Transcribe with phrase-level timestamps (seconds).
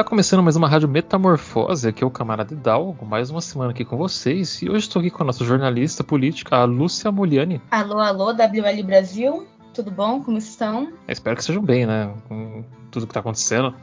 [0.00, 3.84] Está começando mais uma rádio Metamorfose, aqui é o camarada Hidalgo, mais uma semana aqui
[3.84, 4.62] com vocês.
[4.62, 7.60] E hoje estou aqui com a nossa jornalista política, a Lúcia Moliani.
[7.70, 10.24] Alô, alô, WL Brasil, tudo bom?
[10.24, 10.84] Como estão?
[11.06, 12.14] Eu espero que sejam bem, né?
[12.26, 13.74] Com tudo que está acontecendo.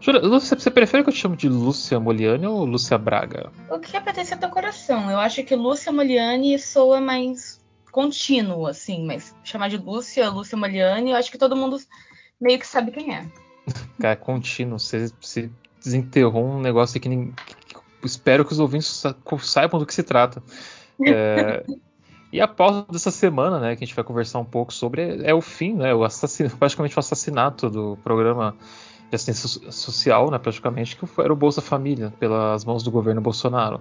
[0.00, 3.52] Jura, Lúcia, você prefere que eu te chame de Lúcia Moliani ou Lúcia Braga?
[3.70, 5.10] O que apetece ao teu coração?
[5.10, 7.60] Eu acho que Lúcia Moliani soa mais
[7.92, 11.76] contínuo, assim, mas chamar de Lúcia, Lúcia Moliani, eu acho que todo mundo
[12.40, 13.26] meio que sabe quem é.
[14.00, 14.78] Cara, é contínuo.
[14.78, 15.50] Você, você
[15.86, 17.32] desenterrou um negócio que, nem,
[18.00, 20.42] que espero que os ouvintes sa- saibam do que se trata.
[21.04, 21.64] É,
[22.32, 25.32] e a pauta dessa semana, né, que a gente vai conversar um pouco sobre, é,
[25.32, 28.56] o fim, né, o assassinato, praticamente o assassinato do programa
[29.08, 32.90] de assistência so- social, né, praticamente, que foi- era o Bolsa Família, pelas mãos do
[32.90, 33.80] governo Bolsonaro.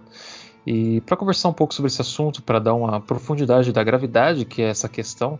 [0.66, 4.62] E para conversar um pouco sobre esse assunto, para dar uma profundidade da gravidade que
[4.62, 5.40] é essa questão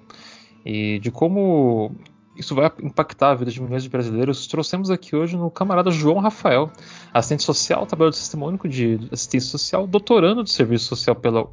[0.64, 1.96] e de como
[2.36, 6.20] isso vai impactar a vida de milhões de brasileiros, trouxemos aqui hoje no camarada João
[6.20, 6.72] Rafael,
[7.14, 11.48] assistente social, trabalhador do de Assistência Social, doutorando de Serviço Social pela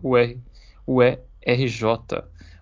[0.87, 1.85] UERJ.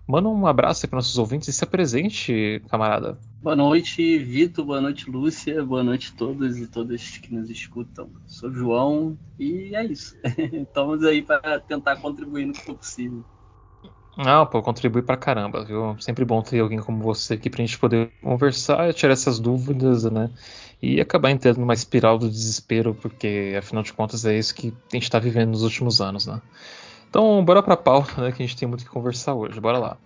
[0.07, 3.17] Manda um abraço para nossos ouvintes e se apresente, camarada.
[3.41, 4.65] Boa noite, Vitor.
[4.65, 5.63] Boa noite, Lúcia.
[5.63, 8.09] Boa noite a todos e todas que nos escutam.
[8.27, 10.15] Sou João e é isso.
[10.51, 13.23] Estamos aí para tentar contribuir no que for possível.
[14.17, 15.97] Ah, pô, contribui pra caramba, viu?
[15.99, 20.03] Sempre bom ter alguém como você aqui pra gente poder conversar e tirar essas dúvidas,
[20.03, 20.29] né?
[20.81, 24.95] E acabar entrando numa espiral do desespero, porque afinal de contas é isso que a
[24.95, 26.41] gente tá vivendo nos últimos anos, né?
[27.09, 28.31] Então, bora pra pauta, né?
[28.31, 29.59] Que a gente tem muito que conversar hoje.
[29.59, 29.97] Bora lá.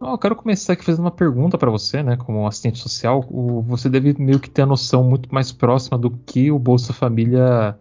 [0.00, 2.16] Eu quero começar aqui fazendo uma pergunta para você, né?
[2.16, 6.10] Como assistente social, o- você deve meio que ter a noção muito mais próxima do
[6.10, 7.76] que o Bolsa Família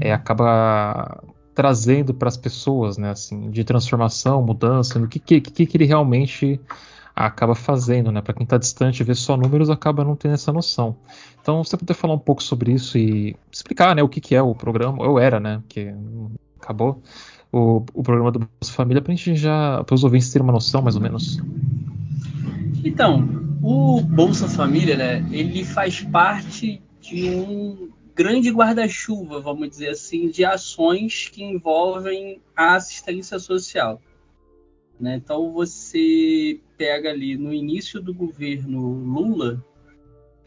[0.00, 1.22] é, acaba
[1.54, 3.10] trazendo para as pessoas, né?
[3.10, 6.58] Assim, de transformação, mudança, no que que, que, ele realmente
[7.14, 8.22] acaba fazendo, né?
[8.22, 10.96] Para quem está distante, ver só números acaba não tendo essa noção.
[11.40, 14.02] Então, você puder falar um pouco sobre isso e explicar, né?
[14.02, 15.62] O que que é o programa, ou era, né?
[15.68, 15.94] Que
[16.60, 17.02] acabou
[17.52, 20.52] o, o programa do Bolsa Família, para a gente já, para os ouvintes terem uma
[20.52, 21.38] noção, mais ou menos.
[22.84, 25.28] Então, o Bolsa Família, né?
[25.30, 32.74] Ele faz parte de um grande guarda-chuva, vamos dizer assim, de ações que envolvem a
[32.74, 34.00] assistência social.
[34.98, 35.16] né?
[35.16, 39.64] Então você pega ali no início do governo Lula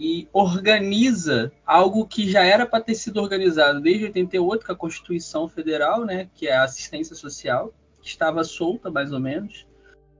[0.01, 5.47] e organiza algo que já era para ter sido organizado desde 88, com a Constituição
[5.47, 9.67] Federal, né, que é a assistência social, que estava solta mais ou menos,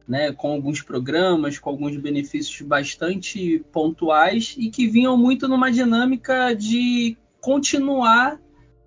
[0.08, 6.54] né, com alguns programas, com alguns benefícios bastante pontuais e que vinham muito numa dinâmica
[6.54, 8.40] de continuar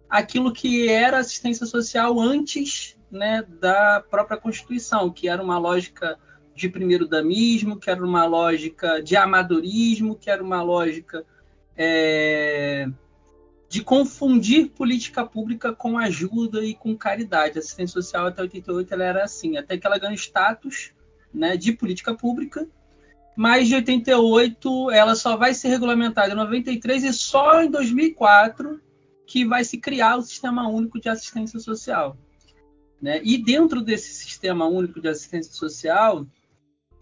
[0.08, 6.16] aquilo que era assistência social antes né, da própria Constituição, que era uma lógica
[6.54, 11.24] de primeiro damismo, que era uma lógica de amadorismo, que era uma lógica
[11.76, 12.88] é,
[13.68, 17.58] de confundir política pública com ajuda e com caridade.
[17.58, 20.92] A assistência social até 88 ela era assim, até que ela ganhou status
[21.32, 22.68] né, de política pública,
[23.36, 28.80] mas de 88 ela só vai ser regulamentada em 93 e só em 2004
[29.26, 32.16] que vai se criar o Sistema Único de Assistência Social.
[33.02, 33.20] Né?
[33.24, 36.24] E dentro desse Sistema Único de Assistência Social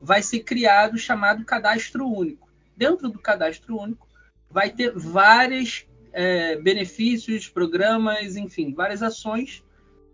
[0.03, 2.51] vai ser criado o chamado Cadastro Único.
[2.77, 4.09] Dentro do Cadastro Único
[4.51, 9.63] vai ter vários é, benefícios, programas, enfim, várias ações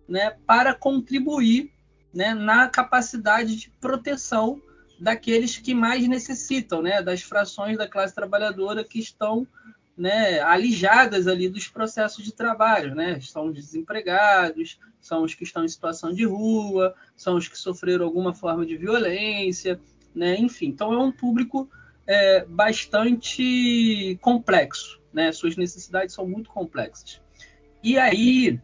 [0.07, 1.73] né, para contribuir
[2.15, 4.61] né, na capacidade de proteção
[5.01, 9.47] daqueles que mais necessitam, né, das frações da classe trabalhadora que estão
[9.99, 13.21] né, alijadas ali dos processos de trabalho, né?
[13.21, 18.05] São os desempregados, são os que estão em situação de rua, são os que sofreram
[18.05, 19.81] alguma forma de violência,
[20.15, 20.39] né?
[20.39, 21.69] Enfim, então é um público
[22.07, 25.33] é, bastante complexo, né?
[25.33, 27.21] Suas necessidades são muito complexas.
[27.83, 28.61] E aí,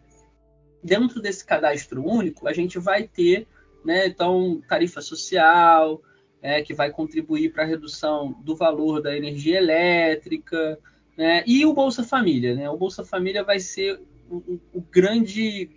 [0.84, 3.48] dentro desse cadastro único, a gente vai ter,
[3.84, 4.06] né?
[4.06, 6.00] Então, tarifa social,
[6.40, 10.78] é, que vai contribuir para a redução do valor da energia elétrica,
[11.16, 11.44] né?
[11.46, 12.68] E o Bolsa Família, né?
[12.68, 15.70] O Bolsa Família vai ser o, o, grande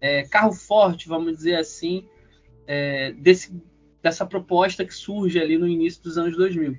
[0.00, 2.06] é, carro forte, vamos dizer assim,
[2.66, 3.52] é, desse,
[4.02, 6.78] dessa proposta que surge ali no início dos anos 2000.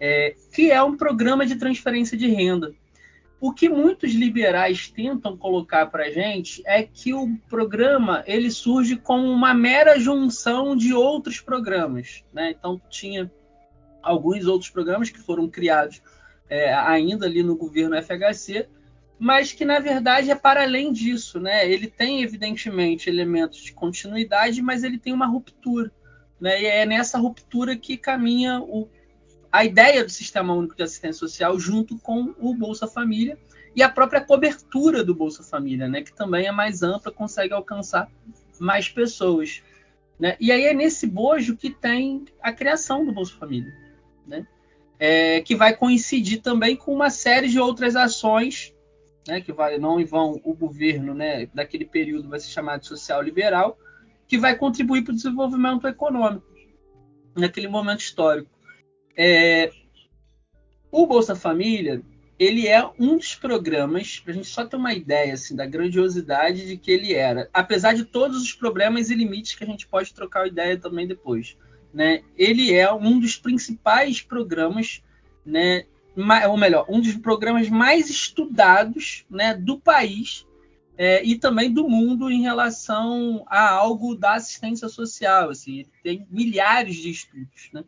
[0.00, 2.72] é, que é um programa de transferência de renda.
[3.40, 8.96] O que muitos liberais tentam colocar para a gente é que o programa ele surge
[8.96, 12.24] como uma mera junção de outros programas.
[12.32, 12.54] Né?
[12.58, 13.30] Então, tinha
[14.02, 16.02] alguns outros programas que foram criados
[16.48, 18.68] é, ainda ali no governo FHC,
[19.18, 21.70] mas que na verdade é para além disso, né?
[21.70, 25.90] Ele tem evidentemente elementos de continuidade, mas ele tem uma ruptura,
[26.40, 26.62] né?
[26.62, 28.88] E é nessa ruptura que caminha o,
[29.50, 33.36] a ideia do Sistema Único de Assistência Social junto com o Bolsa Família
[33.74, 36.02] e a própria cobertura do Bolsa Família, né?
[36.02, 38.08] Que também é mais ampla, consegue alcançar
[38.60, 39.62] mais pessoas,
[40.18, 40.36] né?
[40.38, 43.72] E aí é nesse bojo que tem a criação do Bolsa Família,
[44.26, 44.46] né?
[44.98, 48.74] É, que vai coincidir também com uma série de outras ações
[49.28, 53.78] né, que vai não vão o governo, né, daquele período vai ser chamado social liberal,
[54.26, 56.46] que vai contribuir para o desenvolvimento econômico
[57.36, 58.50] naquele momento histórico.
[59.16, 59.70] É,
[60.90, 62.02] o Bolsa Família
[62.38, 66.66] ele é um dos programas, para a gente só ter uma ideia assim, da grandiosidade
[66.66, 70.14] de que ele era, apesar de todos os problemas e limites que a gente pode
[70.14, 71.56] trocar ideia também depois.
[71.92, 72.22] Né?
[72.36, 75.02] Ele é um dos principais programas
[75.44, 75.86] né,
[76.48, 80.46] ou melhor, um dos programas mais estudados né, do país
[80.96, 85.50] é, e também do mundo em relação a algo da assistência social.
[85.50, 87.70] Assim, tem milhares de estudos.
[87.72, 87.84] Né?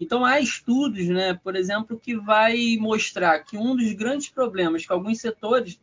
[0.00, 4.92] Então, há estudos, né, por exemplo, que vai mostrar que um dos grandes problemas que
[4.92, 5.80] alguns setores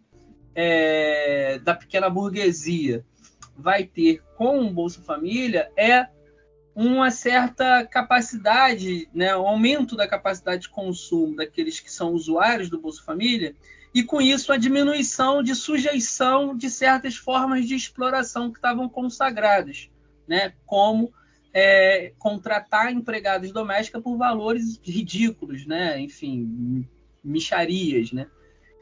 [0.54, 3.06] é, da pequena burguesia
[3.58, 6.08] vai ter com o Bolsa Família é
[6.76, 12.82] uma certa capacidade, né, um aumento da capacidade de consumo daqueles que são usuários do
[12.82, 13.56] Bolsa Família,
[13.94, 19.90] e com isso a diminuição de sujeição de certas formas de exploração que estavam consagradas,
[20.28, 21.14] né, como
[21.54, 26.86] é, contratar empregadas domésticas por valores ridículos, né, enfim,
[27.24, 28.28] micharias, né.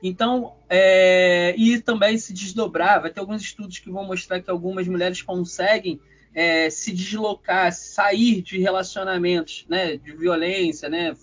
[0.01, 4.87] Então, é, e também se desdobrar, vai ter alguns estudos que vão mostrar que algumas
[4.87, 6.01] mulheres conseguem
[6.33, 11.15] é, se deslocar, sair de relacionamentos né, de violência, né,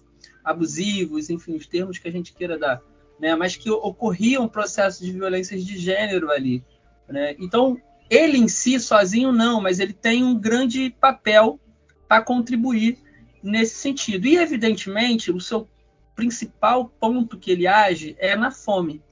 [0.44, 2.80] abusivos, enfim, os termos que a gente queira dar,
[3.18, 6.64] né, mas que ocorriam processos de violências de gênero ali.
[7.08, 7.34] Né?
[7.38, 11.60] Então, ele em si, sozinho, não, mas ele tem um grande papel
[12.08, 12.98] para contribuir
[13.42, 14.26] nesse sentido.
[14.26, 15.68] E, evidentemente, o seu
[16.14, 19.02] principal ponto que ele age é na fome.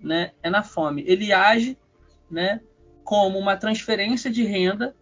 [0.00, 0.32] Né?
[0.42, 1.04] É na fome.
[1.06, 1.76] Ele age
[2.30, 2.60] né,
[3.04, 4.94] como uma transferência de renda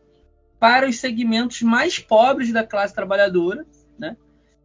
[0.66, 3.64] para os segmentos mais pobres da classe trabalhadora,
[3.96, 4.16] né?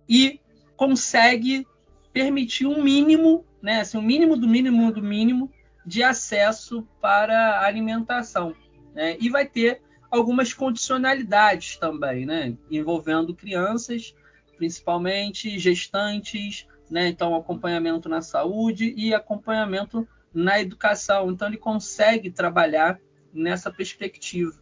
[0.10, 0.42] E
[0.76, 1.64] consegue
[2.12, 5.52] permitir um mínimo, né, assim, um mínimo do mínimo do mínimo
[5.86, 8.56] de acesso para a alimentação,
[8.96, 9.16] né?
[9.20, 14.16] E vai ter algumas condicionalidades também, né, envolvendo crianças,
[14.58, 17.10] principalmente gestantes, né?
[17.10, 21.30] Então acompanhamento na saúde e acompanhamento na educação.
[21.30, 23.00] Então ele consegue trabalhar
[23.32, 24.60] nessa perspectiva,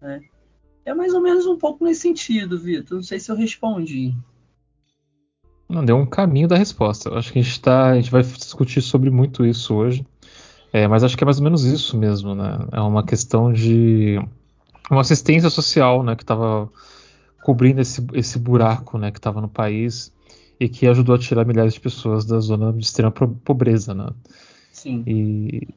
[0.00, 0.22] né?
[0.88, 2.96] É mais ou menos um pouco nesse sentido, Vitor.
[2.96, 4.14] Não sei se eu respondi.
[5.68, 7.12] Não, deu um caminho da resposta.
[7.14, 10.06] acho que a gente, tá, a gente vai discutir sobre muito isso hoje.
[10.72, 12.66] É, mas acho que é mais ou menos isso mesmo, né?
[12.72, 14.18] É uma questão de
[14.90, 16.16] uma assistência social, né?
[16.16, 16.70] Que estava
[17.42, 19.10] cobrindo esse, esse buraco, né?
[19.10, 20.10] Que estava no país
[20.58, 24.08] e que ajudou a tirar milhares de pessoas da zona de extrema pobreza, né?
[24.72, 25.04] Sim.
[25.06, 25.68] E,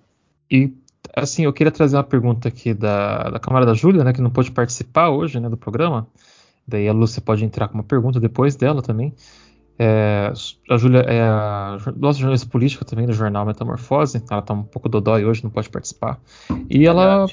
[0.49, 0.73] e
[1.15, 4.51] assim, eu queria trazer uma pergunta aqui da, da camarada Júlia, né, que não pôde
[4.51, 6.07] participar hoje, né, do programa.
[6.67, 9.13] Daí a Lúcia pode entrar com uma pergunta depois dela também.
[9.77, 10.31] É,
[10.69, 14.23] a Júlia é a nossa jornalista política também do jornal Metamorfose.
[14.29, 16.19] Ela tá um pouco dodói hoje, não pode participar.
[16.69, 17.25] E ela,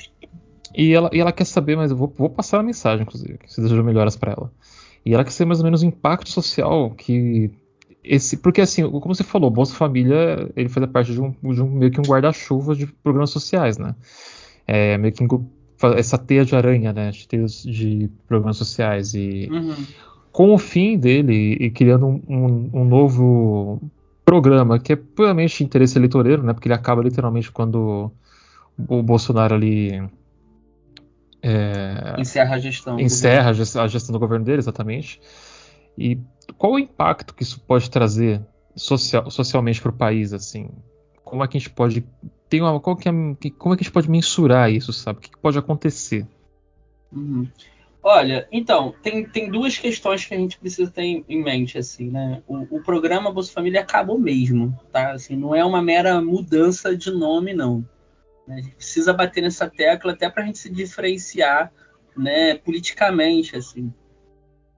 [0.75, 3.61] e ela, e ela quer saber, mas eu vou, vou passar a mensagem, inclusive, se
[3.61, 4.51] deseja melhoras para ela.
[5.05, 7.51] E ela quer saber mais ou menos o impacto social que
[8.03, 11.71] esse, porque assim, como você falou, Bolsa Família ele faz parte de um, de um
[11.71, 13.95] meio que um guarda-chuva de programas sociais, né?
[14.67, 15.25] É meio que
[15.97, 17.11] essa teia de aranha, né?
[17.11, 19.75] De, teias de programas sociais e uhum.
[20.33, 23.81] com o fim dele e criando um, um, um, novo
[24.25, 26.53] programa que é puramente interesse eleitoreiro, né?
[26.53, 28.11] Porque ele acaba literalmente quando
[28.89, 30.03] o Bolsonaro ali
[31.43, 32.99] é, encerra a gestão.
[32.99, 35.21] Encerra a gestão do governo dele, exatamente.
[35.97, 36.19] E
[36.59, 38.45] qual o impacto que isso pode trazer
[38.77, 40.69] social, socialmente para o país, assim?
[41.25, 42.05] Como é que a gente pode
[42.49, 45.19] tem uma, qual que é, como é que a gente pode mensurar isso, sabe?
[45.19, 46.27] O que, pode acontecer?
[47.13, 47.47] Uhum.
[48.03, 52.09] Olha, então, tem, tem duas questões que a gente precisa ter em, em mente, assim,
[52.11, 52.43] né?
[52.47, 55.13] O, o, programa Bolsa Família acabou mesmo, tá?
[55.13, 57.85] Assim, não é uma mera mudança de nome, não.
[58.49, 61.71] A gente precisa bater nessa tecla até para a gente se diferenciar,
[62.17, 63.93] né, politicamente, assim.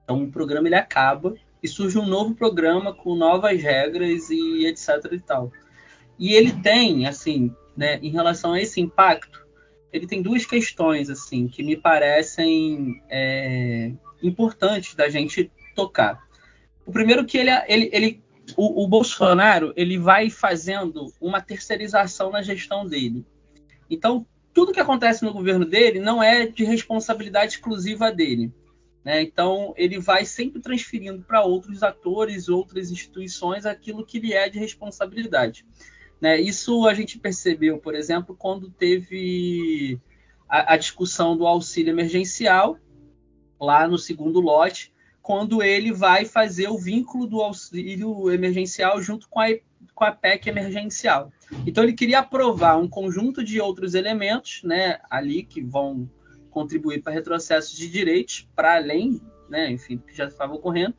[0.03, 5.11] Então o programa ele acaba, e surge um novo programa com novas regras e etc
[5.11, 5.51] e tal.
[6.17, 9.45] E ele tem, assim, né, em relação a esse impacto,
[9.91, 13.91] ele tem duas questões assim que me parecem é,
[14.21, 16.21] importantes da gente tocar.
[16.85, 18.23] O primeiro que ele, ele, ele
[18.55, 23.25] o, o, Bolsonaro ele vai fazendo uma terceirização na gestão dele.
[23.89, 28.51] Então tudo que acontece no governo dele não é de responsabilidade exclusiva dele.
[29.03, 29.21] Né?
[29.21, 34.59] Então ele vai sempre transferindo para outros atores, outras instituições aquilo que lhe é de
[34.59, 35.65] responsabilidade.
[36.19, 36.39] Né?
[36.39, 39.99] Isso a gente percebeu, por exemplo, quando teve
[40.47, 42.77] a, a discussão do auxílio emergencial,
[43.59, 49.39] lá no segundo lote, quando ele vai fazer o vínculo do auxílio emergencial junto com
[49.39, 49.47] a,
[49.93, 51.31] com a PEC emergencial.
[51.65, 56.09] Então, ele queria aprovar um conjunto de outros elementos né, ali que vão
[56.51, 60.95] contribuir para retrocesso de direitos, para além, né, enfim, que já estava ocorrendo,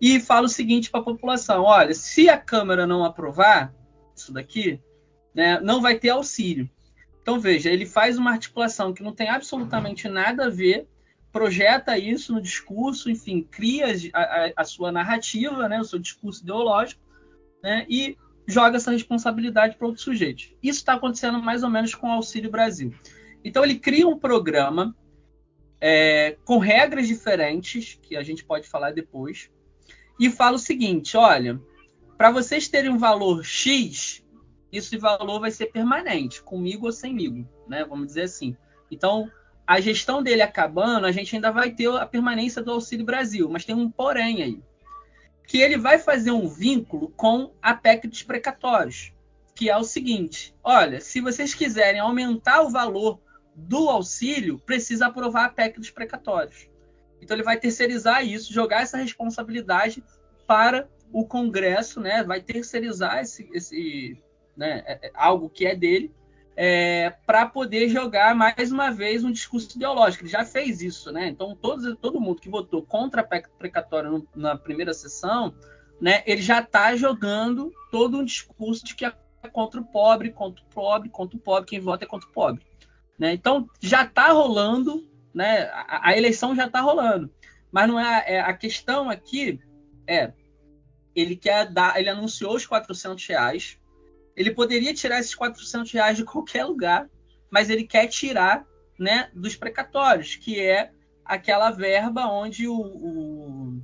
[0.00, 3.72] e fala o seguinte para a população: olha, se a Câmara não aprovar,
[4.14, 4.80] isso daqui,
[5.34, 6.68] né, não vai ter auxílio.
[7.22, 10.86] Então, veja, ele faz uma articulação que não tem absolutamente nada a ver,
[11.32, 16.42] projeta isso no discurso, enfim, cria a, a, a sua narrativa, né, o seu discurso
[16.42, 17.00] ideológico,
[17.62, 20.52] né, e joga essa responsabilidade para outros sujeitos.
[20.62, 22.92] Isso está acontecendo mais ou menos com o Auxílio Brasil.
[23.44, 24.96] Então, ele cria um programa
[25.80, 29.50] é, com regras diferentes, que a gente pode falar depois,
[30.18, 31.60] e fala o seguinte: olha,
[32.16, 34.24] para vocês terem um valor X,
[34.72, 37.84] esse valor vai ser permanente, comigo ou semigo, né?
[37.84, 38.56] Vamos dizer assim.
[38.90, 39.30] Então,
[39.66, 43.64] a gestão dele acabando, a gente ainda vai ter a permanência do Auxílio Brasil, mas
[43.64, 44.62] tem um porém aí,
[45.46, 49.12] que ele vai fazer um vínculo com a PEC dos precatórios,
[49.54, 53.20] que é o seguinte: olha, se vocês quiserem aumentar o valor
[53.54, 56.68] do auxílio, precisa aprovar a PEC dos precatórios.
[57.20, 60.02] Então ele vai terceirizar isso, jogar essa responsabilidade
[60.46, 64.20] para o Congresso né, vai terceirizar esse, esse
[64.56, 66.12] né, é, é, algo que é dele
[66.56, 70.24] é, para poder jogar mais uma vez um discurso ideológico.
[70.24, 71.28] Ele já fez isso, né?
[71.28, 75.54] Então todos, todo mundo que votou contra a PEC precatória na primeira sessão,
[76.00, 79.12] né, ele já está jogando todo um discurso de que é
[79.52, 82.64] contra o pobre, contra o pobre, contra o pobre, quem vota é contra o pobre.
[83.18, 83.32] Né?
[83.32, 85.62] Então já está rolando, né?
[85.72, 87.32] A, a eleição já está rolando,
[87.70, 89.60] mas não é, é a questão aqui
[90.06, 90.32] é
[91.14, 93.78] ele quer dar, ele anunciou os 400 reais.
[94.36, 97.08] Ele poderia tirar esses 400 reais de qualquer lugar,
[97.48, 98.66] mas ele quer tirar,
[98.98, 100.90] né, dos precatórios, que é
[101.24, 103.82] aquela verba onde o, o,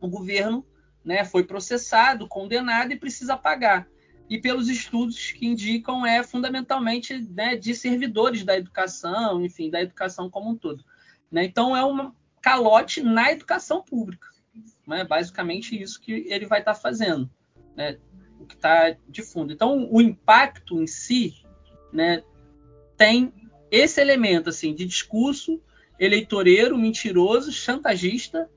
[0.00, 0.64] o governo,
[1.04, 3.88] né, foi processado, condenado e precisa pagar.
[4.28, 10.28] E pelos estudos que indicam é fundamentalmente né, de servidores da educação, enfim, da educação
[10.28, 10.84] como um todo.
[11.30, 11.44] Né?
[11.44, 14.28] Então é um calote na educação pública.
[14.86, 15.04] Né?
[15.04, 17.30] Basicamente isso que ele vai estar tá fazendo,
[17.76, 17.98] né?
[18.40, 19.52] o que está de fundo.
[19.52, 21.34] Então, o impacto em si
[21.92, 22.22] né,
[22.96, 23.32] tem
[23.70, 25.60] esse elemento assim de discurso
[25.98, 28.50] eleitoreiro, mentiroso, chantagista,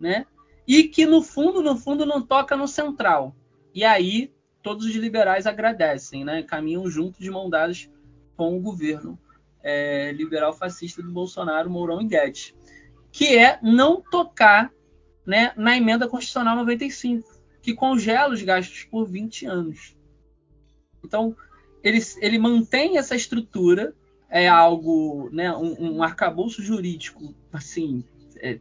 [0.00, 0.26] né?
[0.66, 3.36] E que no fundo, no fundo, não toca no central.
[3.74, 4.32] E aí
[4.66, 6.42] todos os liberais agradecem, né?
[6.42, 7.88] Caminham junto de mão dadas
[8.36, 9.16] com o governo
[9.62, 12.52] é, liberal fascista do Bolsonaro, Mourão e Guedes,
[13.12, 14.72] que é não tocar
[15.24, 17.28] né, na emenda constitucional 95,
[17.62, 19.96] que congela os gastos por 20 anos.
[21.04, 21.36] Então,
[21.80, 23.94] ele, ele mantém essa estrutura,
[24.28, 28.02] é algo, né, um, um arcabouço jurídico, assim,
[28.38, 28.58] é,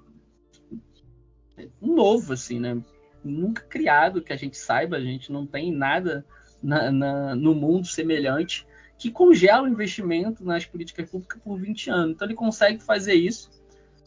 [1.57, 2.79] é novo, assim, né?
[3.27, 6.25] Nunca criado, que a gente saiba, a gente não tem nada
[6.61, 8.65] na, na, no mundo semelhante
[8.97, 12.15] que congela o investimento nas políticas públicas por 20 anos.
[12.15, 13.49] Então, ele consegue fazer isso,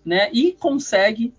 [0.05, 0.31] né?
[0.33, 1.35] E consegue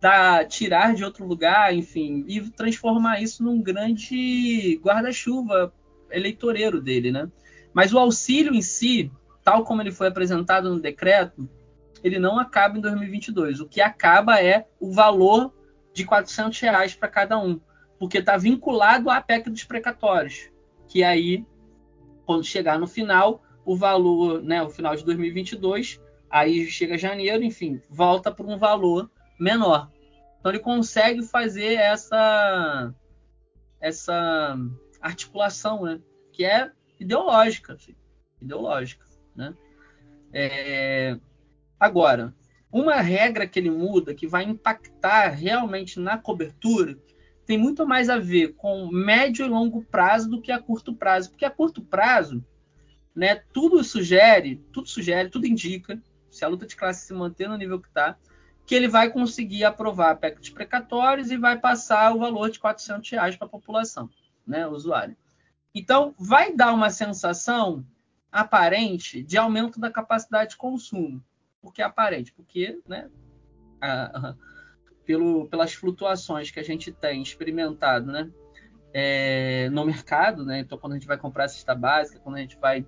[0.00, 5.72] dar, tirar de outro lugar, enfim, e transformar isso num grande guarda-chuva
[6.10, 7.28] eleitoreiro dele, né?
[7.72, 9.10] Mas o auxílio em si,
[9.42, 11.48] tal como ele foi apresentado no decreto,
[12.02, 13.60] ele não acaba em 2022.
[13.60, 15.52] O que acaba é o valor
[15.92, 17.60] de 400 reais para cada um,
[17.98, 20.50] porque está vinculado à PEC dos precatórios,
[20.88, 21.46] que aí,
[22.24, 27.80] quando chegar no final, o valor, né, o final de 2022, aí chega janeiro, enfim,
[27.88, 29.90] volta para um valor menor.
[30.40, 32.92] Então ele consegue fazer essa
[33.80, 34.56] essa
[35.00, 36.00] articulação, né?
[36.32, 37.94] Que é ideológica, assim,
[38.40, 39.54] ideológica, né?
[40.32, 41.18] É...
[41.78, 42.34] Agora,
[42.72, 46.98] uma regra que ele muda que vai impactar realmente na cobertura
[47.44, 51.30] tem muito mais a ver com médio e longo prazo do que a curto prazo,
[51.30, 52.42] porque a curto prazo,
[53.14, 53.42] né?
[53.52, 56.00] Tudo sugere, tudo sugere, tudo indica,
[56.30, 58.16] se a luta de classe se manter no nível que está,
[58.64, 63.36] que ele vai conseguir aprovar PEC precatórios e vai passar o valor de 400 reais
[63.36, 64.08] para a população,
[64.46, 65.16] né, usuário.
[65.74, 67.84] Então, vai dar uma sensação
[68.30, 71.22] aparente de aumento da capacidade de consumo.
[71.62, 72.32] Por que aparente?
[72.32, 73.08] Porque, né,
[73.80, 74.34] a,
[75.06, 78.30] pelo, pelas flutuações que a gente tem experimentado, né,
[78.92, 82.40] é, no mercado, né, então quando a gente vai comprar a cesta básica, quando a
[82.40, 82.84] gente vai,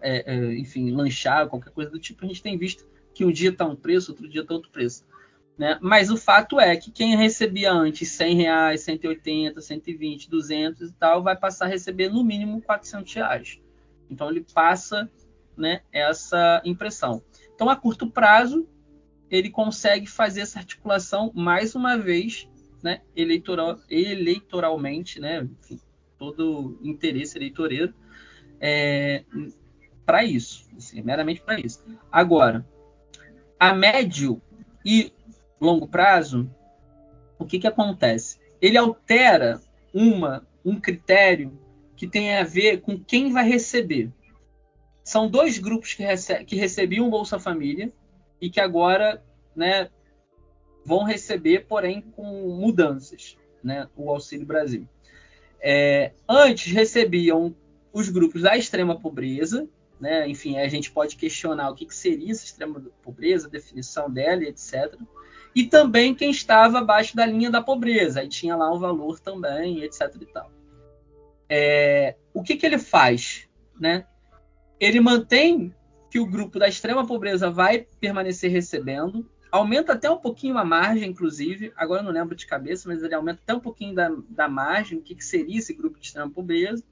[0.00, 3.50] é, é, enfim, lanchar, qualquer coisa do tipo, a gente tem visto que um dia
[3.50, 5.04] está um preço, outro dia está outro preço.
[5.58, 5.78] Né?
[5.82, 11.22] Mas o fato é que quem recebia antes 100 reais, 180, 120, 200 e tal,
[11.22, 13.60] vai passar a receber no mínimo 400 reais.
[14.08, 15.10] Então ele passa
[15.54, 17.22] né, essa impressão.
[17.60, 18.66] Então a curto prazo
[19.30, 22.48] ele consegue fazer essa articulação mais uma vez,
[22.82, 25.78] né, eleitoral, eleitoralmente, né, enfim,
[26.16, 27.92] todo interesse eleitoreiro
[28.58, 29.24] é,
[30.06, 31.84] para isso, assim, meramente para isso.
[32.10, 32.66] Agora,
[33.58, 34.40] a médio
[34.82, 35.12] e
[35.60, 36.50] longo prazo,
[37.38, 38.40] o que, que acontece?
[38.58, 39.60] Ele altera
[39.92, 41.52] uma, um critério
[41.94, 44.10] que tem a ver com quem vai receber.
[45.02, 47.92] São dois grupos que, rece que recebiam Bolsa Família
[48.40, 49.22] e que agora
[49.54, 49.90] né,
[50.84, 52.24] vão receber, porém com
[52.56, 54.86] mudanças, né, o Auxílio Brasil.
[55.60, 57.54] É, antes recebiam
[57.92, 59.68] os grupos da extrema pobreza,
[60.00, 64.10] né, enfim, a gente pode questionar o que, que seria essa extrema pobreza, a definição
[64.10, 64.98] dela, etc
[65.54, 68.20] e também quem estava abaixo da linha da pobreza.
[68.20, 70.14] Aí tinha lá um valor também, etc.
[70.20, 70.50] E tal.
[71.48, 73.48] É, o que, que ele faz?
[73.78, 74.06] Né?
[74.80, 75.74] Ele mantém
[76.10, 81.08] que o grupo da extrema pobreza vai permanecer recebendo, aumenta até um pouquinho a margem,
[81.08, 84.48] inclusive, agora eu não lembro de cabeça, mas ele aumenta até um pouquinho da, da
[84.48, 86.82] margem, o que, que seria esse grupo de extrema pobreza.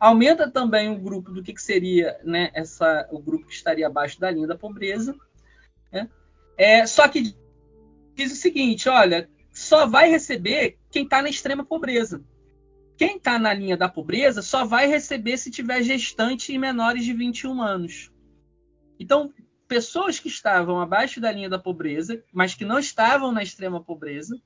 [0.00, 4.20] Aumenta também o grupo do que, que seria né, essa, o grupo que estaria abaixo
[4.20, 5.14] da linha da pobreza.
[5.92, 6.08] Né?
[6.56, 7.34] É, só que
[8.14, 12.22] diz o seguinte: olha, só vai receber quem está na extrema pobreza.
[12.98, 17.12] Quem está na linha da pobreza só vai receber se tiver gestante e menores de
[17.12, 18.10] 21 anos.
[18.98, 19.32] Então,
[19.68, 24.36] pessoas que estavam abaixo da linha da pobreza, mas que não estavam na extrema pobreza,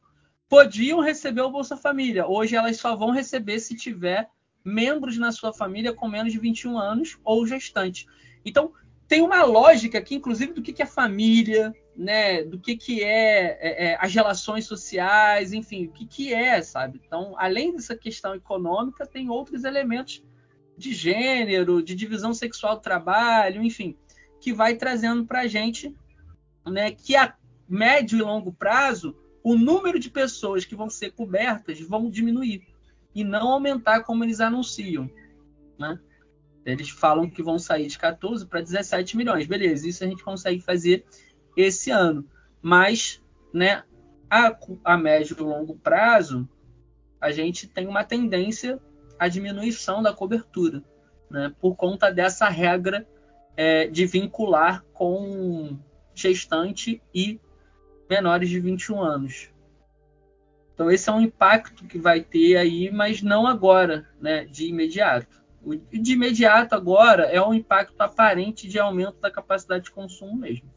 [0.50, 2.26] podiam receber o Bolsa Família.
[2.26, 4.28] Hoje elas só vão receber se tiver
[4.62, 8.06] membros na sua família com menos de 21 anos ou gestante.
[8.44, 8.74] Então,
[9.08, 13.84] tem uma lógica aqui, inclusive, do que, é família, né, do que, que é, é,
[13.86, 17.00] é, as relações sociais, enfim, o que, que é, sabe?
[17.04, 20.22] Então, além dessa questão econômica, tem outros elementos
[20.76, 23.96] de gênero, de divisão sexual do trabalho, enfim,
[24.40, 25.94] que vai trazendo para a gente
[26.66, 27.34] né, que a
[27.68, 32.66] médio e longo prazo o número de pessoas que vão ser cobertas vão diminuir
[33.14, 35.10] e não aumentar como eles anunciam.
[35.78, 35.98] Né?
[36.64, 39.46] Eles falam que vão sair de 14 para 17 milhões.
[39.46, 41.04] Beleza, isso a gente consegue fazer
[41.56, 42.24] esse ano.
[42.60, 43.84] Mas, né,
[44.30, 46.48] a, a médio e longo prazo,
[47.20, 48.80] a gente tem uma tendência
[49.18, 50.82] à diminuição da cobertura,
[51.30, 53.06] né, por conta dessa regra
[53.56, 55.78] é, de vincular com
[56.14, 57.40] gestante e
[58.08, 59.50] menores de 21 anos.
[60.74, 65.42] Então esse é um impacto que vai ter aí, mas não agora, né, de imediato.
[65.62, 70.68] O de imediato agora é um impacto aparente de aumento da capacidade de consumo mesmo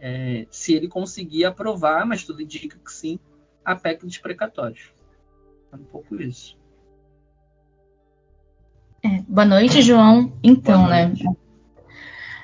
[0.00, 3.18] é, se ele conseguir aprovar, mas tudo indica que sim,
[3.64, 4.92] a PEC dos precatórios.
[5.72, 6.56] É um pouco isso.
[9.04, 10.32] É, boa noite, João.
[10.42, 11.12] Então, né?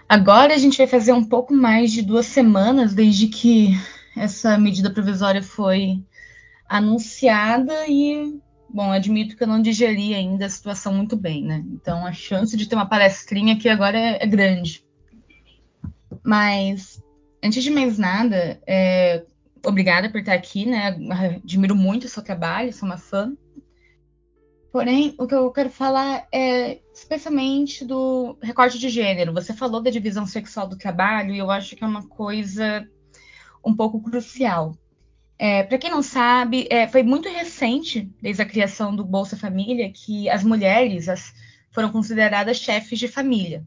[0.08, 3.70] Agora a gente vai fazer um pouco mais de duas semanas desde que
[4.16, 6.04] essa medida provisória foi
[6.68, 8.38] anunciada e,
[8.68, 11.64] bom, admito que eu não digeri ainda a situação muito bem, né?
[11.72, 14.84] Então a chance de ter uma palestrinha aqui agora é, é grande.
[16.22, 16.93] Mas
[17.44, 19.22] Antes de mais nada, é,
[19.62, 20.96] obrigada por estar aqui, né?
[21.44, 23.36] Admiro muito o seu trabalho, sou uma fã.
[24.72, 29.34] Porém, o que eu quero falar é especialmente do recorte de gênero.
[29.34, 32.88] Você falou da divisão sexual do trabalho e eu acho que é uma coisa
[33.62, 34.74] um pouco crucial.
[35.38, 39.92] É, Para quem não sabe, é, foi muito recente, desde a criação do Bolsa Família,
[39.92, 41.34] que as mulheres as,
[41.70, 43.66] foram consideradas chefes de família.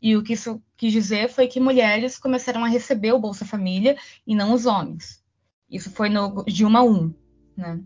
[0.00, 3.96] E o que isso quis dizer foi que mulheres começaram a receber o Bolsa Família
[4.26, 5.24] e não os homens.
[5.70, 7.14] Isso foi no, de uma a um,
[7.56, 7.80] né?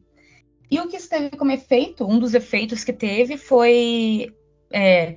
[0.71, 4.33] E o que isso teve como efeito, um dos efeitos que teve foi
[4.73, 5.17] é,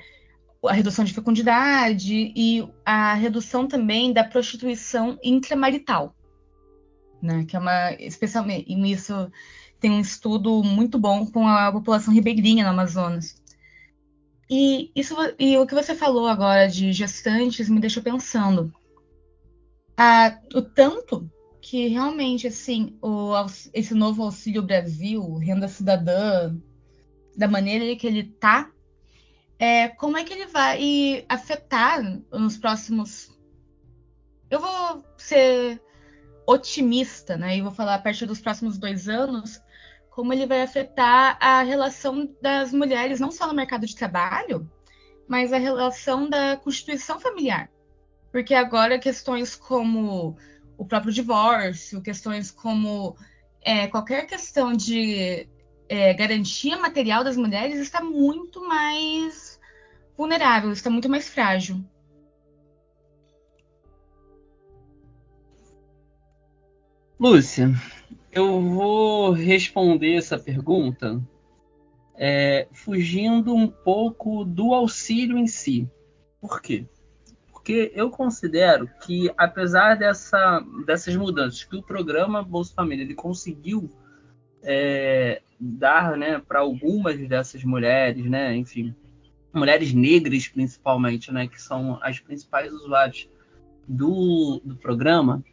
[0.65, 6.15] a redução de fecundidade e a redução também da prostituição intramarital,
[7.21, 7.45] né?
[7.45, 9.31] Que é uma, especialmente, e isso
[9.79, 13.42] tem um estudo muito bom com a população ribeirinha no Amazonas.
[14.55, 18.71] E, isso, e o que você falou agora de gestantes me deixou pensando.
[20.53, 21.27] o tanto
[21.59, 23.31] que realmente assim o,
[23.73, 26.55] esse novo Auxílio Brasil, renda cidadã,
[27.35, 28.71] da maneira que ele está,
[29.57, 33.35] é, como é que ele vai afetar nos próximos.
[34.51, 35.81] Eu vou ser
[36.45, 37.57] otimista, né?
[37.57, 39.59] E vou falar a partir dos próximos dois anos,
[40.15, 44.69] como ele vai afetar a relação das mulheres, não só no mercado de trabalho,
[45.27, 47.69] mas a relação da constituição familiar.
[48.31, 50.37] Porque agora questões como
[50.77, 53.15] o próprio divórcio, questões como
[53.61, 55.49] é, qualquer questão de
[55.89, 59.59] é, garantia material das mulheres está muito mais
[60.15, 61.83] vulnerável, está muito mais frágil.
[67.19, 67.71] Lúcia,
[68.33, 71.21] eu vou responder essa pergunta
[72.15, 75.87] é, fugindo um pouco do auxílio em si.
[76.41, 76.85] Por quê?
[77.51, 83.89] Porque eu considero que, apesar dessa, dessas mudanças que o programa Bolsa Família ele conseguiu
[84.63, 88.95] é, dar né, para algumas dessas mulheres, né, enfim,
[89.53, 93.29] mulheres negras principalmente, né, que são as principais usuárias
[93.87, 95.43] do, do programa,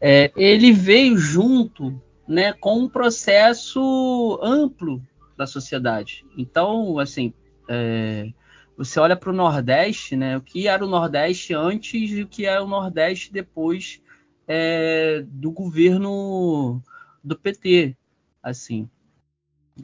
[0.00, 5.02] é, ele veio junto né, com um processo amplo
[5.36, 6.24] da sociedade.
[6.36, 7.32] Então, assim,
[7.68, 8.32] é,
[8.76, 12.46] você olha para o Nordeste, né, o que era o Nordeste antes e o que
[12.46, 14.00] é o Nordeste depois
[14.46, 16.82] é, do governo
[17.22, 17.96] do PT,
[18.42, 18.88] assim.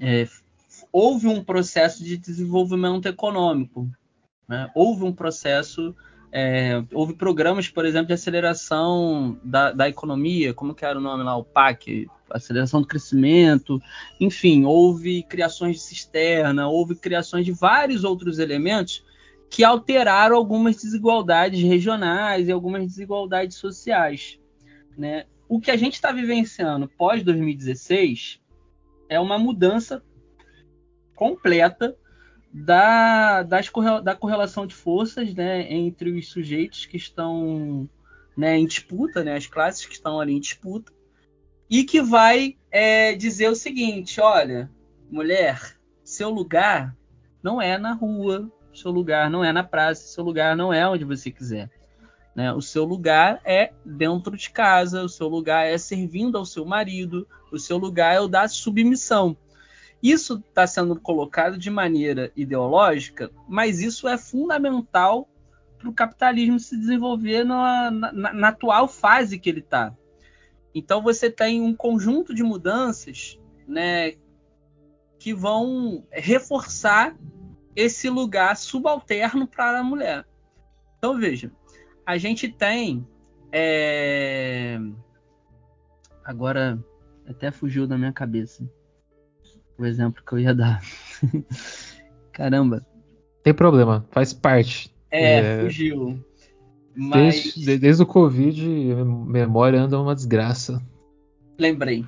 [0.00, 0.26] É,
[0.92, 3.90] houve um processo de desenvolvimento econômico,
[4.48, 4.70] né?
[4.74, 5.94] houve um processo,
[6.38, 11.25] é, houve programas, por exemplo, de aceleração da, da, economia, como que era o nome
[11.25, 13.81] lá, o PAC, aceleração do crescimento,
[14.20, 19.03] enfim, houve criações de cisterna, houve criações de vários outros elementos
[19.49, 24.38] que alteraram algumas desigualdades regionais e algumas desigualdades sociais,
[24.94, 25.25] né?
[25.49, 28.42] O que a gente está vivenciando pós 2016
[29.09, 30.03] é uma mudança
[31.14, 31.96] completa
[32.59, 33.71] da, das,
[34.03, 37.87] da correlação de forças né, entre os sujeitos que estão
[38.35, 40.90] né, em disputa, né, as classes que estão ali em disputa,
[41.69, 44.71] e que vai é, dizer o seguinte: olha,
[45.11, 46.97] mulher, seu lugar
[47.42, 51.05] não é na rua, seu lugar não é na praça, seu lugar não é onde
[51.05, 51.71] você quiser.
[52.35, 52.53] Né?
[52.55, 57.29] O seu lugar é dentro de casa, o seu lugar é servindo ao seu marido,
[57.53, 59.37] o seu lugar é o da submissão.
[60.07, 65.29] Isso está sendo colocado de maneira ideológica, mas isso é fundamental
[65.77, 69.92] para o capitalismo se desenvolver na, na, na atual fase que ele está.
[70.73, 74.12] Então você tem um conjunto de mudanças né,
[75.19, 77.16] que vão reforçar
[77.75, 80.25] esse lugar subalterno para a mulher.
[80.99, 81.51] Então veja,
[82.07, 83.05] a gente tem
[83.51, 84.79] é...
[86.23, 86.79] agora
[87.29, 88.71] até fugiu da minha cabeça
[89.78, 90.82] o exemplo que eu ia dar.
[92.32, 92.84] Caramba.
[93.42, 94.94] Tem problema, faz parte.
[95.10, 95.60] É, é...
[95.62, 96.22] fugiu.
[96.94, 97.54] Mas...
[97.54, 100.82] Desde, desde o Covid, a memória anda uma desgraça.
[101.58, 102.04] Lembrei.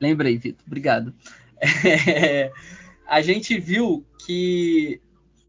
[0.00, 0.64] Lembrei, Vitor.
[0.66, 1.14] Obrigado.
[1.60, 2.52] É,
[3.06, 5.00] a gente viu que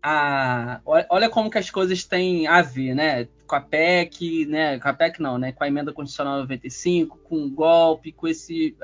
[0.01, 3.27] a, olha como que as coisas têm a ver, né?
[3.47, 4.79] Com a PEC, né?
[4.79, 5.51] Com a PEC não, né?
[5.51, 8.75] Com a emenda constitucional 95, com o golpe, com esse,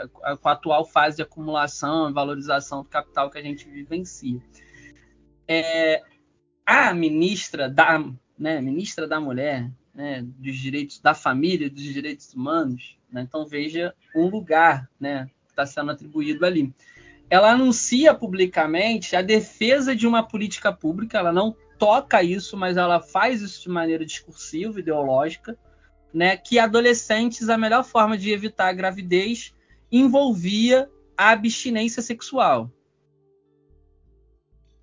[0.41, 4.39] com a atual fase de acumulação e valorização do capital que a gente vivencia.
[5.47, 6.03] É,
[6.65, 8.03] a ministra da,
[8.37, 8.61] né?
[8.61, 10.21] Ministra da Mulher, né?
[10.23, 13.21] Dos direitos da família, dos direitos humanos, né?
[13.21, 15.29] Então veja um lugar, né?
[15.45, 16.73] Que está sendo atribuído ali
[17.31, 23.01] ela anuncia publicamente a defesa de uma política pública, ela não toca isso, mas ela
[23.01, 25.57] faz isso de maneira discursiva, ideológica,
[26.13, 29.51] né, que adolescentes, a melhor forma de evitar a gravidez
[29.91, 32.69] envolvia a abstinência sexual.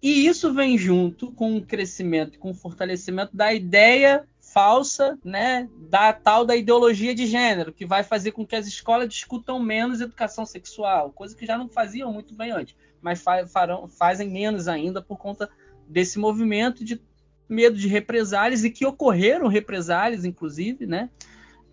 [0.02, 6.12] E isso vem junto com o crescimento, com o fortalecimento da ideia falsa, né, da
[6.12, 10.44] tal da ideologia de gênero, que vai fazer com que as escolas discutam menos educação
[10.44, 15.16] sexual, coisa que já não faziam muito bem antes, mas farão, fazem menos ainda por
[15.16, 15.48] conta
[15.88, 17.00] desse movimento de
[17.48, 21.10] medo de represálias e que ocorreram represálias, inclusive, né?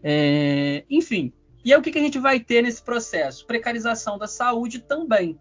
[0.01, 3.45] É, enfim, e é o que, que a gente vai ter nesse processo?
[3.45, 5.39] Precarização da saúde também.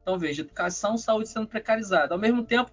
[0.00, 2.14] Então, veja, educação, saúde sendo precarizada.
[2.14, 2.70] Ao mesmo tempo,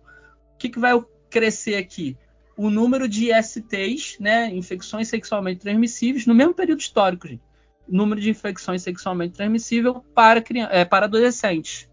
[0.53, 0.93] o que, que vai
[1.29, 2.17] crescer aqui?
[2.60, 7.41] o número de STs, né, infecções sexualmente transmissíveis, no mesmo período histórico, gente.
[7.88, 11.88] Número de infecções sexualmente transmissíveis para, é, para adolescentes.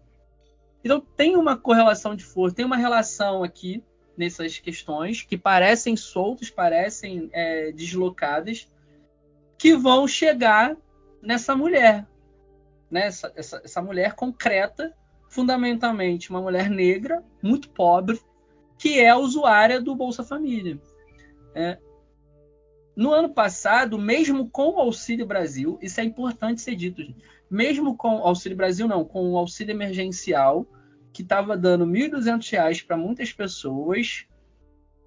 [0.87, 3.83] Então tem uma correlação de força, tem uma relação aqui
[4.15, 8.71] nessas questões que parecem soltas, parecem é, deslocadas,
[9.57, 10.77] que vão chegar
[11.21, 12.07] nessa mulher,
[12.89, 13.07] né?
[13.07, 14.95] essa, essa, essa mulher concreta,
[15.27, 18.21] fundamentalmente uma mulher negra, muito pobre,
[18.77, 20.79] que é usuária do Bolsa Família.
[21.53, 21.77] É.
[22.95, 27.21] No ano passado, mesmo com o Auxílio Brasil, isso é importante ser dito, gente,
[27.51, 30.65] mesmo com o Auxílio Brasil, não, com o auxílio emergencial,
[31.17, 34.27] que estava dando R$ 1.200 para muitas pessoas,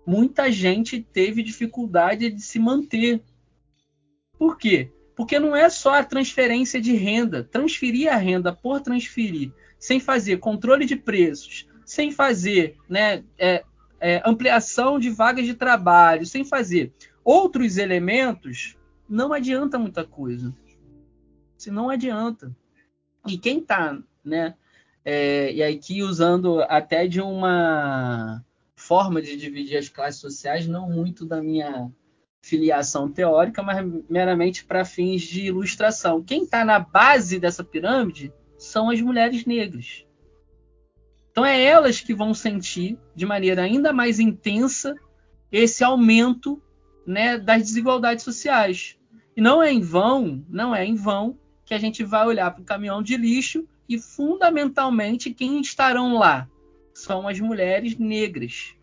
[0.04, 3.22] muita gente teve dificuldade de se manter.
[4.36, 4.90] Por quê?
[5.14, 10.38] Porque não é só a transferência de renda, transferir a renda por transferir, sem fazer
[10.38, 13.62] controle de preços, sem fazer né, é,
[14.00, 16.92] é, ampliação de vagas de trabalho, sem fazer
[17.22, 18.76] outros elementos,
[19.08, 20.52] não adianta muita coisa.
[21.56, 22.52] Se não adianta.
[23.28, 24.56] E quem está, né?
[25.12, 28.44] É, e aqui usando até de uma
[28.76, 31.90] forma de dividir as classes sociais, não muito da minha
[32.40, 36.22] filiação teórica, mas meramente para fins de ilustração.
[36.22, 40.06] Quem está na base dessa pirâmide são as mulheres negras.
[41.32, 44.94] Então é elas que vão sentir de maneira ainda mais intensa
[45.50, 46.62] esse aumento
[47.04, 48.96] né, das desigualdades sociais.
[49.36, 52.62] E não é em vão, não é em vão que a gente vai olhar para
[52.62, 56.48] o caminhão de lixo e fundamentalmente quem estarão lá
[56.94, 58.76] são as mulheres negras,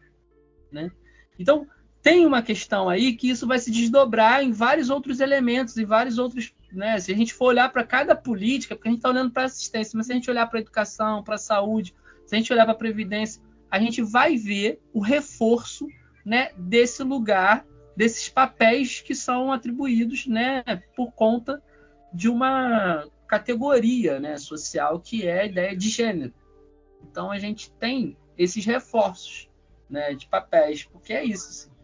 [0.69, 0.91] né?
[1.39, 1.65] Então
[2.01, 6.17] tem uma questão aí que isso vai se desdobrar em vários outros elementos e vários
[6.17, 6.99] outros, né?
[6.99, 9.95] Se a gente for olhar para cada política, porque a gente está olhando para assistência,
[9.95, 12.65] mas se a gente olhar para a educação, para a saúde, se a gente olhar
[12.65, 13.41] para previdência,
[13.71, 15.87] a gente vai ver o reforço,
[16.25, 17.65] né, desse lugar,
[17.95, 20.63] desses papéis que são atribuídos, né,
[20.97, 21.63] por conta
[22.13, 26.33] de uma categoria, né, social que é a ideia de gênero.
[27.03, 29.49] Então a gente tem esses reforços,
[29.89, 31.49] né, de papéis, porque é isso.
[31.49, 31.77] Assim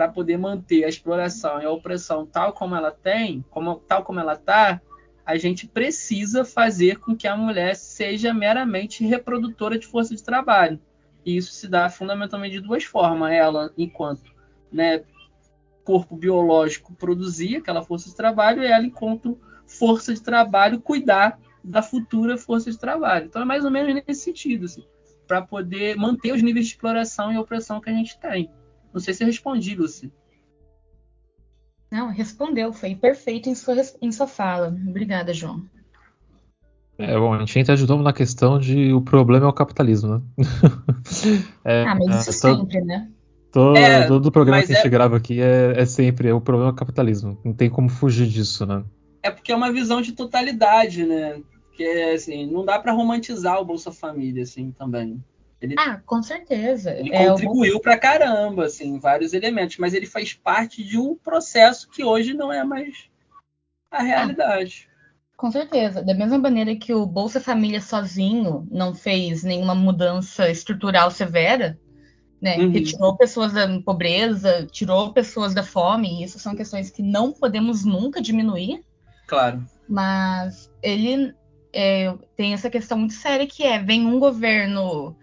[0.00, 4.18] para poder manter a exploração e a opressão tal como ela tem, como, tal como
[4.18, 4.80] ela está,
[5.26, 10.80] a gente precisa fazer com que a mulher seja meramente reprodutora de força de trabalho.
[11.22, 13.30] E isso se dá fundamentalmente de duas formas.
[13.32, 14.32] Ela, enquanto
[14.72, 15.04] né,
[15.84, 19.38] corpo biológico, produzir aquela força de trabalho, e ela, enquanto
[19.70, 23.26] força de trabalho, cuidar da futura força de trabalho.
[23.26, 24.84] Então, é mais ou menos nesse sentido, assim,
[25.26, 28.50] para poder manter os níveis de exploração e opressão que a gente tem.
[28.92, 30.12] Não sei se eu respondi, Lucy.
[31.90, 34.68] Não, respondeu, foi perfeito em sua, em sua fala.
[34.88, 35.64] Obrigada, João.
[36.96, 40.22] É, bom, a gente ajudou na questão de o problema é o capitalismo, né?
[41.64, 43.10] é, ah, mas isso é, sempre, né?
[43.50, 44.90] Todo, é, todo programa que a gente é...
[44.90, 47.38] grava aqui é, é sempre é o problema é o capitalismo.
[47.44, 48.84] Não tem como fugir disso, né?
[49.22, 51.40] É porque é uma visão de totalidade, né?
[51.74, 55.22] Que é assim, não dá para romantizar o Bolsa Família assim também.
[55.60, 56.92] Ele, ah, com certeza.
[56.92, 57.80] Ele é contribuiu o...
[57.80, 62.50] para caramba, assim, vários elementos, mas ele faz parte de um processo que hoje não
[62.50, 63.10] é mais
[63.90, 64.88] a realidade.
[64.88, 66.02] Ah, com certeza.
[66.02, 71.78] Da mesma maneira que o Bolsa Família sozinho não fez nenhuma mudança estrutural severa,
[72.40, 72.56] né?
[72.56, 72.70] Uhum.
[72.70, 77.84] Retirou pessoas da pobreza, tirou pessoas da fome, e isso são questões que não podemos
[77.84, 78.82] nunca diminuir.
[79.30, 79.64] Claro.
[79.88, 81.32] Mas ele
[81.72, 85.16] é, tem essa questão muito séria que é, vem um governo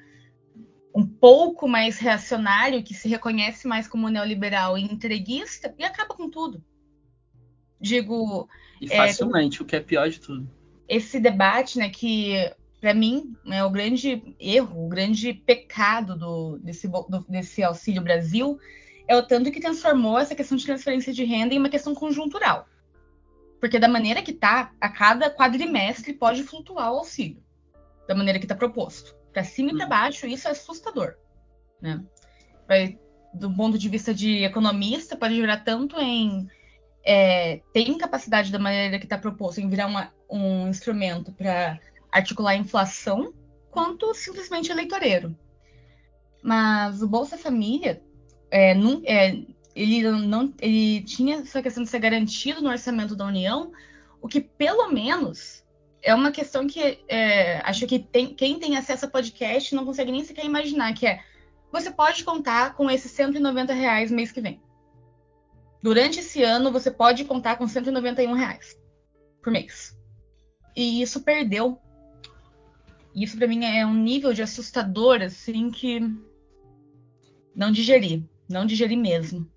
[0.95, 6.29] um pouco mais reacionário, que se reconhece mais como neoliberal e entreguista, e acaba com
[6.29, 6.63] tudo.
[7.81, 8.47] Digo.
[8.81, 10.49] E facilmente, é, o que é pior de tudo.
[10.87, 12.33] Esse debate, né, que
[12.79, 18.57] para mim é o grande erro, o grande pecado do, desse, do, desse Auxílio Brasil
[19.05, 22.67] é o tanto que transformou essa questão de transferência de renda em uma questão conjuntural.
[23.59, 27.43] Porque da maneira que está, a cada quadrimestre pode flutuar o auxílio,
[28.07, 29.89] da maneira que está proposto para cima e para uhum.
[29.89, 31.15] baixo, isso é assustador.
[31.81, 32.03] Né?
[32.67, 32.99] Vai,
[33.33, 36.47] do ponto de vista de economista, pode virar tanto em
[37.09, 41.79] é, tem capacidade da maneira que está proposto em virar uma, um instrumento para
[42.11, 43.33] articular a inflação,
[43.71, 45.33] quanto simplesmente eleitoreiro.
[46.43, 48.01] Mas o Bolsa Família,
[48.51, 49.39] é, não, é,
[49.77, 53.71] ele, não, ele tinha essa questão de ser garantido no orçamento da União,
[54.21, 55.63] o que pelo menos
[56.01, 60.11] é uma questão que é, acho que tem, quem tem acesso a podcast não consegue
[60.11, 61.21] nem sequer imaginar, que é
[61.71, 64.61] você pode contar com esses 190 reais mês que vem.
[65.83, 68.79] Durante esse ano, você pode contar com 191 reais
[69.43, 69.95] por mês.
[70.75, 71.79] E isso perdeu.
[73.13, 75.99] Isso para mim é um nível de assustador, assim, que
[77.55, 78.27] não digeri.
[78.49, 79.49] Não digeri mesmo.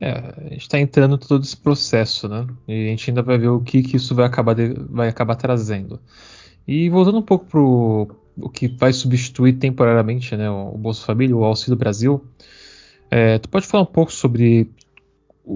[0.00, 2.46] É, a gente está entrando todo esse processo, né?
[2.68, 5.34] E a gente ainda vai ver o que, que isso vai acabar, de, vai acabar
[5.34, 6.00] trazendo.
[6.66, 11.44] E voltando um pouco para o que vai substituir temporariamente né, o Bolsa Família, o
[11.44, 12.24] Auxílio Brasil,
[13.10, 14.70] é, tu pode falar um pouco sobre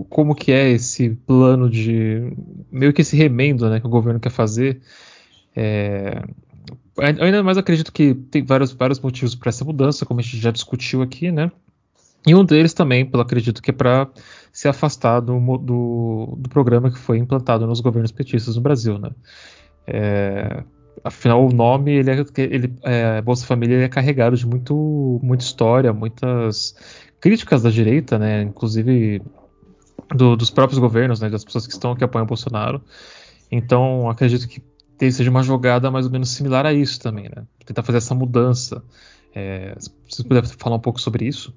[0.09, 2.33] como que é esse plano de
[2.71, 4.81] meio que esse remendo, né, que o governo quer fazer.
[5.55, 6.23] É,
[6.99, 10.51] ainda mais acredito que tem vários, vários motivos para essa mudança, como a gente já
[10.51, 11.53] discutiu aqui, né?
[12.27, 14.09] E um deles também, pelo acredito que é para
[14.53, 19.11] se afastar do, do, do, programa que foi implantado nos governos petistas no Brasil, né?
[19.87, 20.63] É,
[21.03, 25.93] afinal, o nome, ele, é, ele é, Bolsa Família é carregado de muito, muita história,
[25.93, 26.77] muitas
[27.21, 28.43] críticas da direita, né?
[28.43, 29.23] Inclusive
[30.15, 31.29] do, dos próprios governos, né?
[31.29, 32.83] Das pessoas que estão que apoiam o Bolsonaro.
[33.51, 34.63] Então, acredito que
[35.11, 37.45] seja uma jogada mais ou menos similar a isso também, né?
[37.65, 38.83] Tentar fazer essa mudança.
[39.35, 41.53] É, se você puder falar um pouco sobre isso.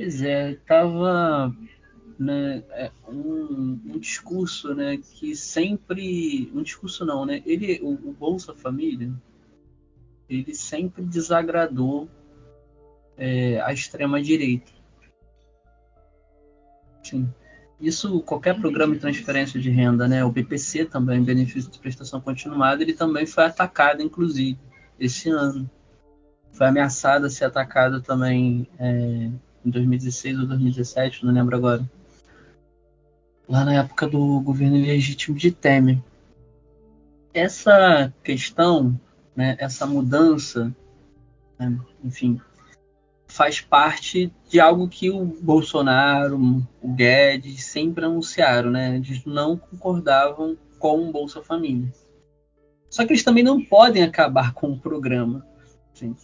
[0.00, 1.54] Pois é, tava
[2.18, 8.12] né, é, um, um, discurso, né, que sempre, um discurso não, né, ele, o, o
[8.14, 9.12] Bolsa Família,
[10.26, 12.08] ele sempre desagradou
[13.14, 14.72] é, a extrema direita.
[17.02, 17.28] Sim.
[17.78, 22.82] Isso, qualquer programa de transferência de renda, né, o BPC também, benefício de prestação continuada,
[22.82, 24.58] ele também foi atacado, inclusive,
[24.98, 25.70] esse ano.
[26.52, 29.30] Foi ameaçado a ser atacado também é,
[29.64, 31.88] em 2016 ou 2017, não lembro agora.
[33.48, 35.98] Lá na época do governo legítimo de Temer.
[37.34, 38.98] Essa questão,
[39.34, 40.74] né, essa mudança,
[41.58, 42.40] né, enfim,
[43.30, 46.38] faz parte de algo que o Bolsonaro,
[46.82, 48.96] o Guedes sempre anunciaram, né?
[48.96, 51.92] Eles não concordavam com o Bolsa Família.
[52.90, 55.46] Só que eles também não podem acabar com o programa.
[55.94, 56.16] Assim,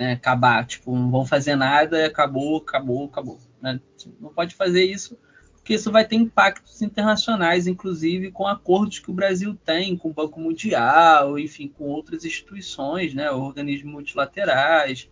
[0.00, 3.38] né, acabar, tipo, não vão fazer nada, acabou, acabou, acabou.
[3.60, 3.78] Né?
[4.18, 5.18] Não pode fazer isso,
[5.56, 10.14] porque isso vai ter impactos internacionais, inclusive com acordos que o Brasil tem com o
[10.14, 15.06] Banco Mundial, enfim, com outras instituições, né, organismos multilaterais,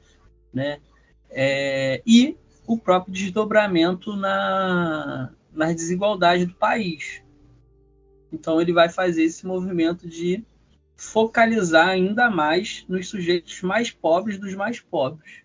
[0.51, 0.81] né,
[1.29, 2.35] é, e
[2.67, 7.23] o próprio desdobramento na, nas desigualdades do país.
[8.33, 10.43] Então ele vai fazer esse movimento de
[10.99, 15.45] focalizar ainda mais nos sujeitos mais pobres dos mais pobres.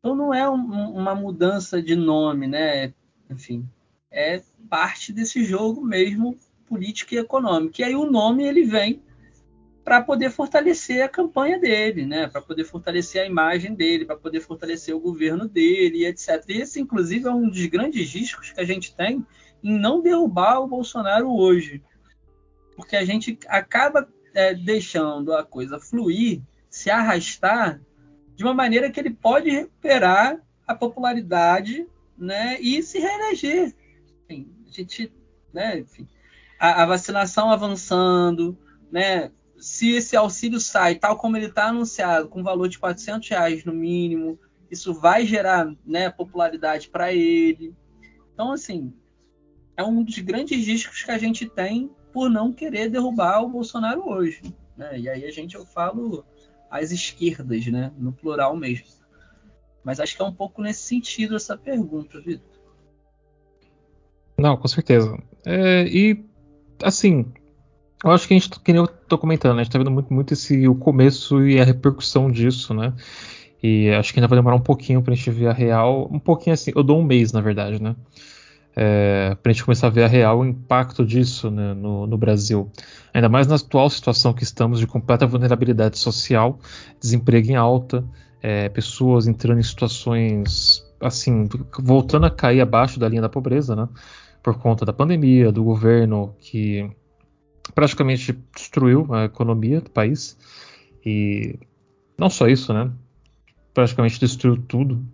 [0.00, 2.92] Então não é um, uma mudança de nome, né?
[3.30, 3.64] Enfim,
[4.10, 7.80] é parte desse jogo mesmo político e econômico.
[7.80, 9.00] E aí o nome ele vem
[9.84, 12.26] para poder fortalecer a campanha dele, né?
[12.26, 16.44] Para poder fortalecer a imagem dele, para poder fortalecer o governo dele, etc.
[16.48, 19.24] E esse, inclusive, é um dos grandes riscos que a gente tem
[19.62, 21.80] em não derrubar o Bolsonaro hoje,
[22.74, 27.80] porque a gente acaba é, deixando a coisa fluir, se arrastar,
[28.34, 33.74] de uma maneira que ele pode recuperar a popularidade né, e se reeleger.
[34.24, 35.12] Enfim, a gente,
[35.52, 36.08] né, enfim,
[36.58, 38.56] a, a, vacinação avançando,
[38.90, 43.64] né, se esse auxílio sai tal como ele está anunciado, com valor de 400 reais
[43.64, 44.38] no mínimo,
[44.70, 47.74] isso vai gerar né, popularidade para ele.
[48.32, 48.92] Então, assim,
[49.76, 54.08] é um dos grandes riscos que a gente tem por não querer derrubar o Bolsonaro
[54.08, 54.42] hoje.
[54.76, 55.00] Né?
[55.00, 56.24] E aí a gente eu falo
[56.70, 57.92] as esquerdas, né?
[57.98, 58.86] no plural mesmo.
[59.84, 62.52] Mas acho que é um pouco nesse sentido essa pergunta, Vitor.
[64.38, 65.16] Não, com certeza.
[65.44, 66.24] É, e
[66.82, 67.32] assim,
[68.04, 69.90] eu acho que a gente, que nem eu tô comentando, né, a gente tá vendo
[69.90, 72.92] muito, muito esse, o começo e a repercussão disso, né?
[73.62, 76.08] E acho que ainda vai demorar um pouquinho pra gente ver a real.
[76.10, 77.94] Um pouquinho assim, eu dou um mês, na verdade, né?
[78.74, 82.70] É, para a gente começar a ver a real impacto disso né, no, no, Brasil.
[83.12, 86.58] Ainda mais na atual situação que estamos de completa vulnerabilidade social,
[87.00, 88.04] desemprego em alta,
[88.42, 91.48] é, pessoas entrando em situações assim,
[91.80, 93.88] voltando a cair abaixo da linha da pobreza, né,
[94.42, 96.88] por conta da pandemia, do governo que
[97.74, 100.38] praticamente destruiu a economia do país
[101.04, 101.58] e
[102.16, 102.90] não só isso, né,
[103.74, 105.04] praticamente destruiu tudo,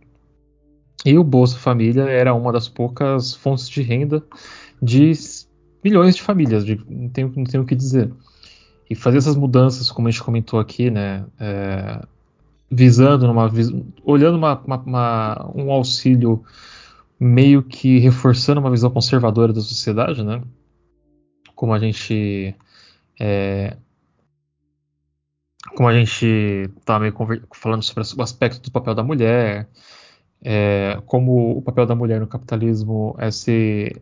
[1.04, 4.22] e o Bolsa Família era uma das poucas fontes de renda
[4.82, 5.12] de
[5.82, 8.12] milhões de famílias, de, não, tenho, não tenho o que dizer.
[8.90, 12.02] E fazer essas mudanças, como a gente comentou aqui, né, é,
[12.70, 13.50] visando, numa,
[14.04, 16.42] olhando uma, uma, uma, um auxílio
[17.20, 20.42] meio que reforçando uma visão conservadora da sociedade, né,
[21.54, 22.54] como a gente
[23.20, 23.76] é,
[25.74, 27.14] como a gente está meio
[27.52, 29.68] falando sobre o aspecto do papel da mulher,
[30.42, 33.96] é, como o papel da mulher no capitalismo é esse,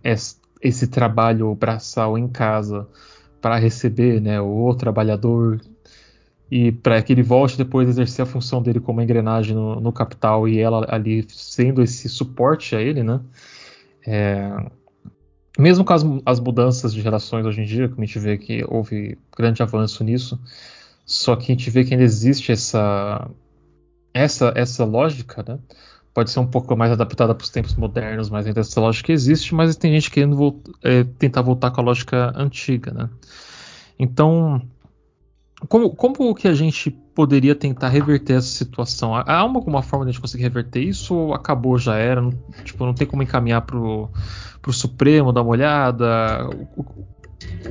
[0.60, 2.86] esse trabalho braçal em casa
[3.40, 5.60] para receber né, o trabalhador
[6.50, 9.92] e para que ele volte depois a exercer a função dele como engrenagem no, no,
[9.92, 13.20] capital e ela ali sendo esse suporte a ele, né?
[14.06, 14.50] É,
[15.58, 18.64] mesmo com as, as, mudanças de gerações hoje em dia, como a gente vê que
[18.68, 20.38] houve grande avanço nisso,
[21.04, 23.28] só que a gente vê que ainda existe essa
[24.14, 25.58] essa essa lógica, né?
[26.16, 29.54] Pode ser um pouco mais adaptada para os tempos modernos, mas ainda essa lógica existe,
[29.54, 33.10] mas tem gente querendo voltar, é, tentar voltar com a lógica antiga, né?
[33.98, 34.62] Então,
[35.68, 39.14] como, como que a gente poderia tentar reverter essa situação?
[39.14, 42.22] Há alguma forma de a gente conseguir reverter isso ou acabou, já era?
[42.22, 42.32] Não,
[42.64, 44.08] tipo, não tem como encaminhar pro,
[44.62, 46.48] pro Supremo, dar uma olhada?
[46.78, 47.06] O, o,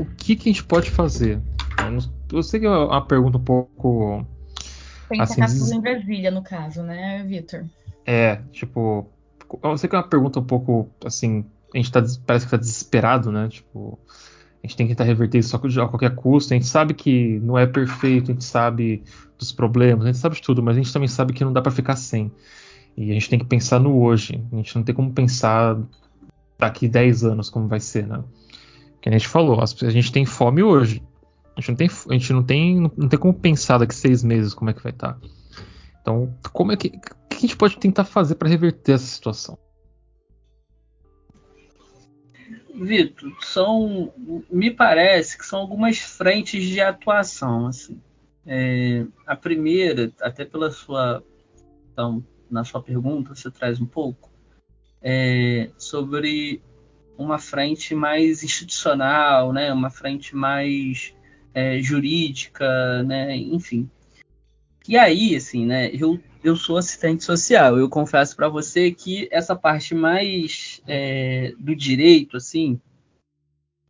[0.01, 1.41] o que, que a gente pode fazer?
[2.31, 4.23] Eu sei que é uma pergunta um pouco.
[5.09, 7.65] Tem que assim, tudo em Brasília, no caso, né, Vitor?
[8.05, 9.09] É, tipo.
[9.63, 11.45] Eu sei que é uma pergunta um pouco assim.
[11.73, 13.47] A gente tá, parece que tá desesperado, né?
[13.49, 13.99] Tipo
[14.65, 16.53] a gente tem que tentar reverter isso a qualquer custo.
[16.53, 19.03] A gente sabe que não é perfeito, a gente sabe
[19.37, 21.61] dos problemas, a gente sabe de tudo, mas a gente também sabe que não dá
[21.61, 22.31] para ficar sem.
[22.97, 24.43] E a gente tem que pensar no hoje.
[24.51, 25.77] A gente não tem como pensar
[26.57, 28.23] daqui 10 anos como vai ser, né?
[28.99, 31.03] Que a gente falou, a gente tem fome hoje.
[31.55, 34.55] A gente não tem, a gente não tem, não tem como pensar daqui seis meses
[34.55, 35.13] como é que vai estar.
[35.13, 35.19] Tá.
[36.01, 36.91] Então, como é que,
[37.35, 39.57] que a gente pode tentar fazer para reverter essa situação?
[42.73, 44.13] Vitor, são,
[44.51, 48.01] me parece que são algumas frentes de atuação, assim.
[48.45, 51.23] É, a primeira, até pela sua,
[51.91, 54.29] então, na sua pergunta, você traz um pouco
[55.01, 56.61] é, sobre
[57.17, 61.13] uma frente mais institucional, né, uma frente mais
[61.53, 63.89] é, jurídica, né, enfim.
[64.87, 67.77] E aí, assim, né, eu, eu sou assistente social.
[67.77, 72.79] Eu confesso para você que essa parte mais é, do direito, assim,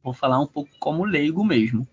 [0.02, 1.88] vou falar um pouco como leigo mesmo.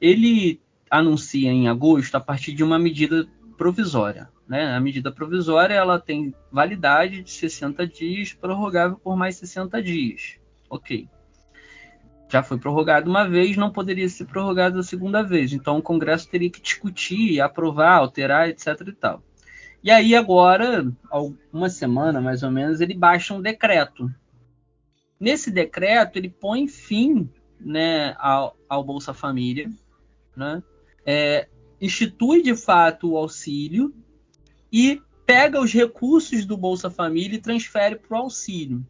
[0.00, 4.28] Ele anuncia em agosto a partir de uma medida provisória.
[4.48, 4.74] Né?
[4.74, 10.38] A medida provisória ela tem validade de 60 dias, prorrogável por mais 60 dias.
[10.68, 11.08] Ok
[12.34, 15.52] já foi prorrogado uma vez, não poderia ser prorrogado a segunda vez.
[15.52, 18.80] Então o Congresso teria que discutir, aprovar, alterar, etc.
[18.88, 19.22] e tal.
[19.84, 20.90] E aí agora,
[21.52, 24.10] uma semana mais ou menos, ele baixa um decreto.
[25.20, 27.30] Nesse decreto ele põe fim,
[27.60, 29.70] né, ao, ao Bolsa Família,
[30.34, 30.62] né?
[31.04, 33.94] É, institui de fato o auxílio
[34.72, 38.86] e pega os recursos do Bolsa Família e transfere para o auxílio.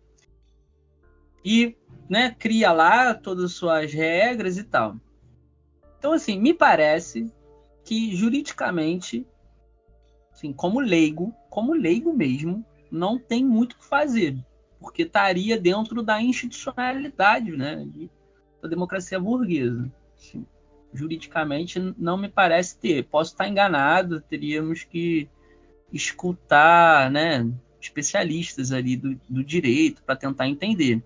[1.44, 1.76] E
[2.08, 4.96] né, cria lá todas as suas regras e tal.
[5.98, 7.28] Então, assim, me parece
[7.84, 9.26] que juridicamente,
[10.34, 14.36] assim, como leigo, como leigo mesmo, não tem muito o que fazer,
[14.80, 17.86] porque estaria dentro da institucionalidade, né,
[18.60, 19.90] da democracia burguesa.
[20.16, 20.44] Assim,
[20.92, 23.04] juridicamente não me parece ter.
[23.04, 25.28] Posso estar enganado, teríamos que
[25.92, 27.48] escutar, né,
[27.80, 31.02] especialistas ali do, do direito para tentar entender.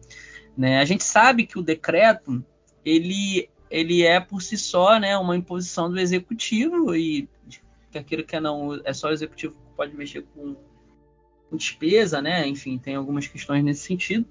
[0.56, 0.78] Né?
[0.78, 2.44] A gente sabe que o decreto
[2.84, 7.28] ele, ele é por si só né, uma imposição do executivo e
[7.90, 10.56] quer queira que não é só o executivo que pode mexer com,
[11.48, 12.46] com despesa, né?
[12.46, 14.26] Enfim, tem algumas questões nesse sentido.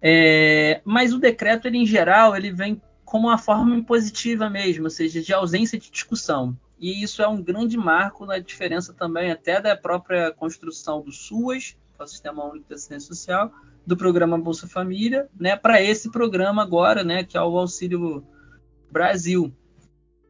[0.00, 4.90] É, mas o decreto, ele, em geral, ele vem como uma forma impositiva mesmo, ou
[4.90, 6.56] seja, de ausência de discussão.
[6.78, 11.76] E isso é um grande marco na diferença também até da própria construção do SUAS,
[11.94, 13.52] que é o Sistema Único de Assistência Social,
[13.86, 18.26] do programa Bolsa Família, né, para esse programa agora, né, que é o Auxílio
[18.90, 19.54] Brasil,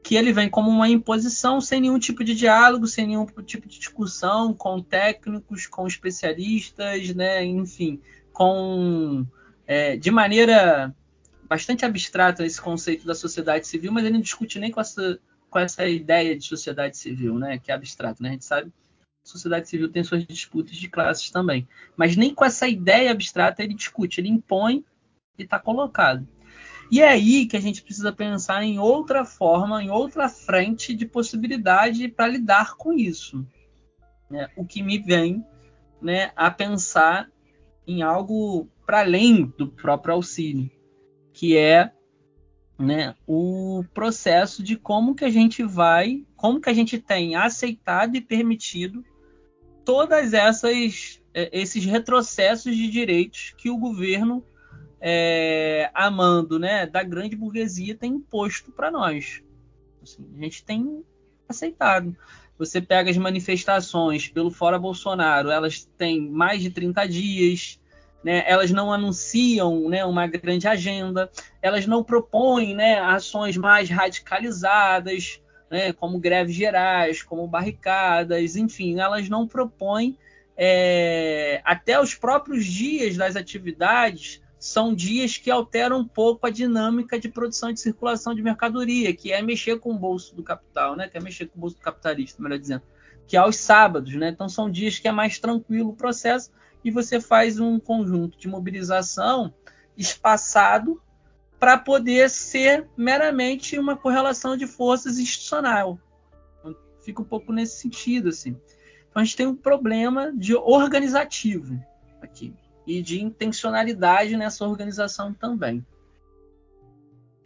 [0.05, 3.79] que ele vem como uma imposição sem nenhum tipo de diálogo, sem nenhum tipo de
[3.79, 7.99] discussão com técnicos, com especialistas, né, enfim,
[8.31, 9.27] com
[9.67, 10.95] é, de maneira
[11.49, 15.59] bastante abstrata esse conceito da sociedade civil, mas ele não discute nem com essa com
[15.59, 18.31] essa ideia de sociedade civil, né, que é abstrato, né?
[18.31, 18.71] A gente sabe
[19.25, 21.67] sociedade civil tem suas disputas de classes também.
[21.97, 24.85] Mas nem com essa ideia abstrata ele discute, ele impõe
[25.39, 26.29] e está colocado.
[26.91, 31.07] E é aí que a gente precisa pensar em outra forma, em outra frente de
[31.07, 33.47] possibilidade para lidar com isso.
[34.31, 34.49] Né?
[34.57, 35.45] O que me vem
[36.01, 37.31] né, a pensar
[37.87, 40.71] em algo para além do próprio auxílio,
[41.33, 41.91] que é
[42.79, 48.17] né, o processo de como que a gente vai, como que a gente tem aceitado
[48.17, 49.05] e permitido
[49.85, 54.45] todas essas é, esses retrocessos de direitos que o governo
[55.07, 59.43] é, amando né, da grande burguesia tem imposto para nós.
[60.03, 61.05] Assim, a gente tem
[61.47, 62.17] aceitado.
[62.59, 67.79] Você pega as manifestações pelo Fora Bolsonaro, elas têm mais de 30 dias,
[68.25, 71.31] né, elas não anunciam né, uma grande agenda,
[71.61, 75.39] elas não propõem né, ações mais radicalizadas,
[75.71, 80.17] né, como greves gerais, como barricadas, enfim, elas não propõem
[80.57, 87.21] é, até os próprios dias das atividades são dias que alteram um pouco a dinâmica
[87.21, 90.97] de produção e de circulação de mercadoria, que é mexer com o bolso do capital,
[90.97, 91.07] né?
[91.07, 92.83] Que é mexer com o bolso do capitalista, melhor dizendo.
[93.27, 94.31] que é aos sábados, né?
[94.31, 96.51] Então são dias que é mais tranquilo o processo
[96.83, 99.53] e você faz um conjunto de mobilização
[99.99, 100.99] espaçado
[101.61, 105.99] para poder ser meramente uma correlação de forças institucional.
[107.03, 108.57] Fica um pouco nesse sentido, assim.
[109.11, 111.79] Então a gente tem um problema de organizativo
[112.23, 112.55] aqui
[112.87, 115.85] e de intencionalidade nessa organização também.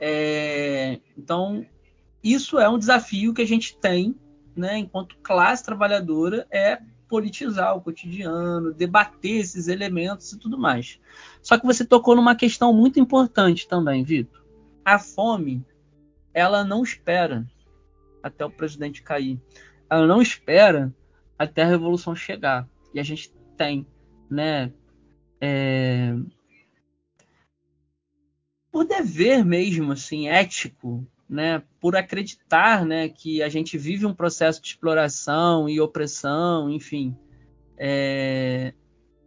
[0.01, 1.66] É, então
[2.22, 4.14] isso é um desafio que a gente tem,
[4.57, 11.01] né, enquanto classe trabalhadora, é politizar o cotidiano, debater esses elementos e tudo mais.
[11.43, 14.45] Só que você tocou numa questão muito importante também, Vitor.
[14.84, 15.64] A fome,
[16.34, 17.47] ela não espera
[18.22, 19.41] até o presidente cair.
[19.89, 20.93] Ela não espera
[21.39, 22.68] até a revolução chegar.
[22.93, 23.86] E a gente tem,
[24.30, 24.72] né,
[25.41, 26.14] é...
[28.70, 34.62] por dever mesmo, assim, ético, né, por acreditar né, que a gente vive um processo
[34.62, 37.16] de exploração e opressão, enfim,
[37.76, 38.72] é,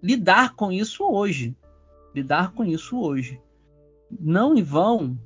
[0.01, 1.55] lidar com isso hoje,
[2.13, 3.39] lidar com isso hoje.
[4.09, 5.17] Não em vão,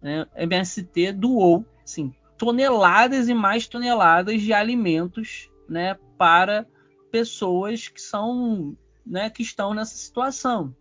[0.00, 6.66] né, MST doou assim, toneladas e mais toneladas de alimentos né, para
[7.10, 8.76] pessoas que são
[9.10, 10.74] né, que estão nessa situação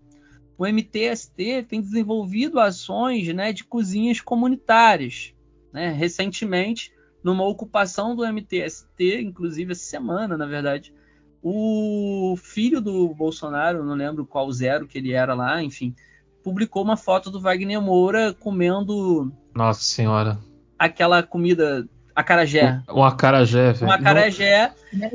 [0.60, 5.34] o MTST tem desenvolvido ações né, de cozinhas comunitárias.
[5.72, 5.90] Né?
[5.90, 6.92] Recentemente,
[7.24, 10.94] numa ocupação do MTST, inclusive essa semana, na verdade,
[11.42, 15.96] o filho do Bolsonaro, não lembro qual zero que ele era lá, enfim,
[16.44, 19.32] publicou uma foto do Wagner Moura comendo.
[19.56, 20.38] Nossa Senhora.
[20.78, 21.88] Aquela comida
[22.20, 22.82] acarajé.
[22.90, 23.88] O acarajé, velho.
[23.88, 24.72] Um acarajé.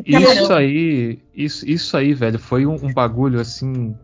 [0.06, 3.96] Isso aí, isso, isso aí, velho, foi um, um bagulho assim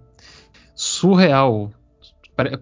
[0.74, 1.70] surreal.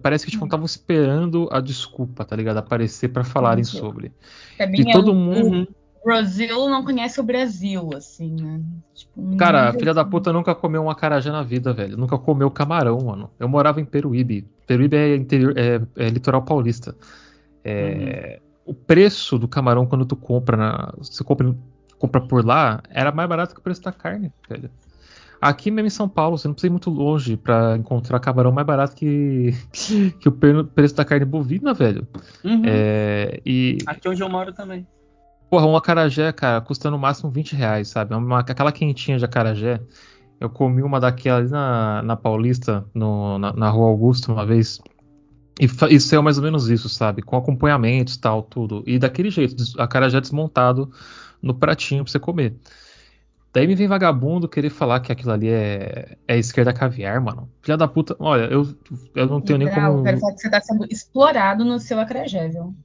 [0.01, 2.57] Parece que tipo, estavam esperando a desculpa, tá ligado?
[2.57, 4.11] Aparecer para falarem sobre.
[4.57, 5.67] Também e é todo mundo.
[6.01, 8.61] O Brasil não conhece o Brasil, assim, né?
[8.93, 11.97] Tipo, Cara, a filha da puta nunca comeu um acarajé na vida, velho.
[11.97, 13.29] Nunca comeu camarão, mano.
[13.37, 14.47] Eu morava em Peruíbe.
[14.65, 16.95] Peruíbe é, interior, é, é litoral paulista.
[17.63, 18.48] É, uhum.
[18.69, 21.55] O preço do camarão quando tu compra, na, você compra,
[21.97, 24.69] compra por lá, era mais barato que o preço da carne, velho.
[25.41, 28.67] Aqui mesmo em São Paulo, você não precisa ir muito longe para encontrar camarão mais
[28.67, 29.55] barato que,
[30.21, 32.07] que o preço da carne bovina, velho.
[32.43, 32.61] Uhum.
[32.63, 33.79] É, e...
[33.87, 34.85] Aqui onde eu moro também.
[35.49, 38.13] Porra, um acarajé, cara, custa no máximo 20 reais, sabe?
[38.13, 39.81] Uma, aquela quentinha de acarajé.
[40.39, 44.79] Eu comi uma daquela ali na, na Paulista, no, na, na Rua Augusta, uma vez.
[45.59, 47.21] E isso é mais ou menos isso, sabe?
[47.21, 48.81] Com acompanhamentos e tal, tudo.
[48.87, 50.89] E daquele jeito, acarajé desmontado
[51.41, 52.55] no pratinho pra você comer.
[53.51, 57.49] Daí me vem vagabundo querer falar que aquilo ali é, é esquerda caviar, mano.
[57.61, 58.15] Filha da puta.
[58.19, 58.67] Olha, eu,
[59.15, 59.99] eu não tenho nem como.
[59.99, 62.75] Eu quero falar que você tá sendo explorado no seu acarajé, viu?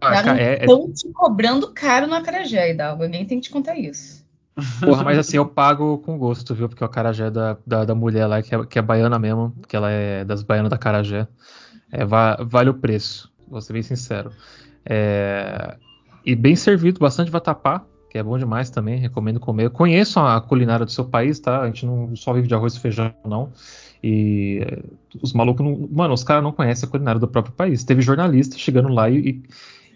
[0.00, 3.02] Cara, estão é, te cobrando caro no acarajé, Hidalgo.
[3.02, 4.25] Alguém tem que te contar isso.
[4.80, 6.68] Porra, mas assim, eu pago com gosto, viu?
[6.68, 9.76] Porque o acarajé da, da, da mulher lá, que é, que é baiana mesmo, que
[9.76, 11.28] ela é das baianas da acarajé,
[11.92, 14.30] é, va, vale o preço, vou ser bem sincero.
[14.84, 15.76] É,
[16.24, 19.70] e bem servido, bastante vatapá, que é bom demais também, recomendo comer.
[19.70, 21.60] Conheço a culinária do seu país, tá?
[21.60, 23.52] A gente não só vive de arroz e feijão, não.
[24.02, 24.82] E eh,
[25.22, 25.88] os malucos não.
[25.92, 27.84] Mano, os caras não conhecem a culinária do próprio país.
[27.84, 29.42] Teve jornalista chegando lá e,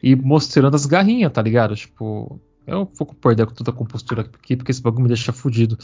[0.02, 1.74] e mostrando as garrinhas, tá ligado?
[1.74, 2.40] Tipo,
[2.70, 5.76] eu vou perder com toda a compostura aqui, porque esse bagulho me deixa fudido.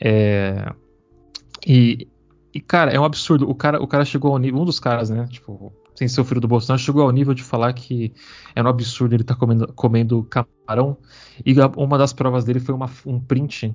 [0.00, 0.72] É,
[1.66, 2.08] e,
[2.54, 3.48] e, cara, é um absurdo.
[3.48, 4.60] O cara, o cara chegou ao nível.
[4.60, 5.26] Um dos caras, né?
[5.28, 8.12] Tipo, sem ser o filho do Bolsonaro, chegou ao nível de falar que
[8.54, 10.96] era um absurdo ele estar tá comendo, comendo camarão.
[11.44, 13.74] E uma das provas dele foi uma, um print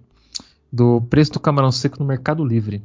[0.71, 2.83] do preço do camarão seco no Mercado Livre.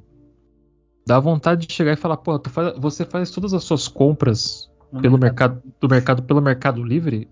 [1.06, 4.70] Dá vontade de chegar e falar, pô, faz, você faz todas as suas compras
[5.00, 7.28] pelo mercado, do mercado pelo Mercado Livre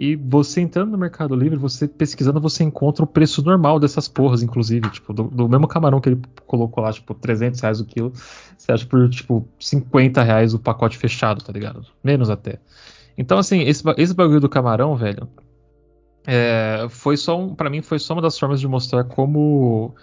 [0.00, 4.42] e você entrando no Mercado Livre, você pesquisando, você encontra o preço normal dessas porras,
[4.42, 4.88] inclusive.
[4.88, 8.10] Tipo, do, do, mesmo camarão que ele colocou lá, tipo, 300 reais o quilo,
[8.56, 11.84] você acha por, tipo, 50 reais o pacote fechado, tá ligado?
[12.02, 12.58] Menos até.
[13.18, 15.28] Então, assim, esse, esse bagulho do camarão, velho,
[16.26, 19.94] é, foi só um, para mim, foi só uma das formas de mostrar como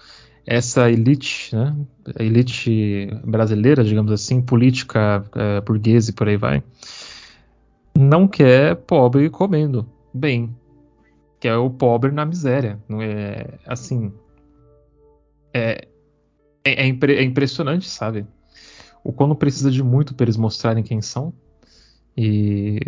[0.46, 1.76] essa elite, né,
[2.20, 6.62] elite brasileira, digamos assim, política, é, burguesa e por aí vai,
[7.98, 10.56] não quer pobre comendo bem.
[11.40, 12.82] Quer o pobre na miséria.
[12.88, 14.14] Não é assim.
[15.54, 15.88] É,
[16.64, 18.26] é, é, impre, é impressionante, sabe?
[19.04, 21.34] O quando precisa de muito para eles mostrarem quem são.
[22.16, 22.80] E,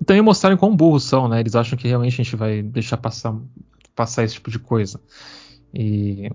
[0.00, 1.40] e também mostrarem quão burros são, né?
[1.40, 3.36] Eles acham que realmente a gente vai deixar passar,
[3.94, 5.00] passar esse tipo de coisa.
[5.74, 6.30] E.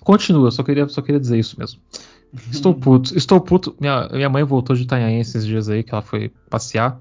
[0.00, 1.80] Continua, só queria, só queria dizer isso mesmo.
[2.50, 3.76] Estou puto, estou puto.
[3.80, 7.00] Minha, minha mãe voltou de Itanhaém esses dias aí, que ela foi passear.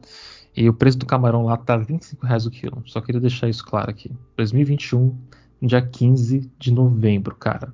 [0.55, 2.83] E o preço do camarão lá tá 25 reais o quilo.
[2.85, 4.11] Só queria deixar isso claro aqui.
[4.37, 5.17] 2021,
[5.61, 7.73] dia 15 de novembro, cara.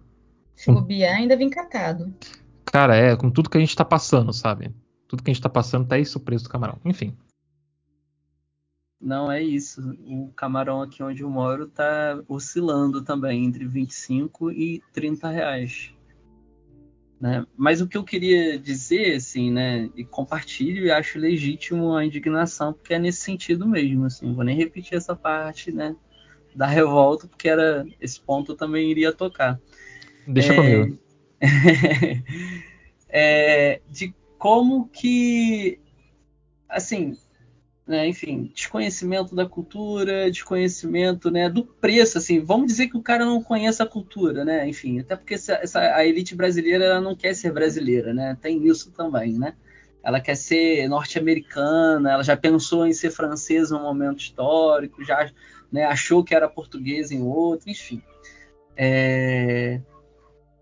[0.56, 2.14] Se bobear, ainda vem catado.
[2.66, 4.72] Cara, é, com tudo que a gente tá passando, sabe?
[5.08, 6.78] Tudo que a gente tá passando, tá esse o preço do camarão.
[6.86, 7.16] Enfim.
[9.00, 9.82] Não é isso.
[10.06, 15.94] O camarão aqui onde eu moro tá oscilando também entre 25 e 30 reais.
[17.20, 17.46] Né?
[17.58, 22.72] Mas o que eu queria dizer, assim, né, e compartilho e acho legítimo a indignação,
[22.72, 25.96] porque é nesse sentido mesmo, assim, não vou nem repetir essa parte, né,
[26.56, 29.60] da revolta, porque era esse ponto eu também iria tocar.
[30.26, 31.00] Deixa é, comigo.
[33.10, 35.80] é, de como que,
[36.70, 37.18] assim,
[37.90, 43.26] né, enfim, desconhecimento da cultura, desconhecimento né, do preço, assim, vamos dizer que o cara
[43.26, 47.34] não conhece a cultura, né, enfim, até porque essa, essa, a elite brasileira não quer
[47.34, 49.56] ser brasileira, né, tem isso também, né,
[50.04, 55.32] ela quer ser norte-americana, ela já pensou em ser francesa em um momento histórico, já
[55.72, 58.02] né, achou que era português em outro, enfim.
[58.78, 59.82] É...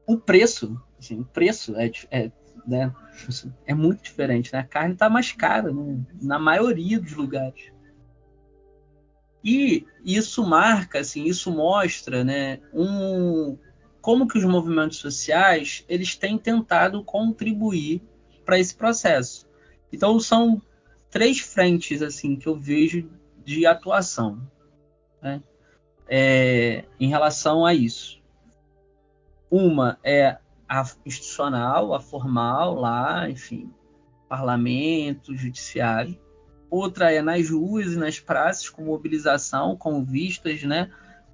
[0.07, 2.31] O preço, assim, o preço é, é
[2.67, 2.93] né?
[3.65, 4.59] É muito diferente, né?
[4.59, 6.03] A carne está mais cara, né?
[6.21, 7.71] na maioria dos lugares.
[9.43, 13.57] E isso marca, assim, isso mostra, né, um
[14.01, 18.01] como que os movimentos sociais eles têm tentado contribuir
[18.45, 19.47] para esse processo.
[19.91, 20.61] Então são
[21.09, 23.09] três frentes assim que eu vejo
[23.43, 24.41] de atuação,
[25.21, 25.41] né?
[26.07, 28.21] é, em relação a isso.
[29.49, 30.37] Uma é
[30.67, 33.71] a institucional, a formal lá, enfim,
[34.27, 36.19] parlamento, judiciário.
[36.69, 40.91] Outra é nas ruas e nas praças, com mobilização, com vistas, né,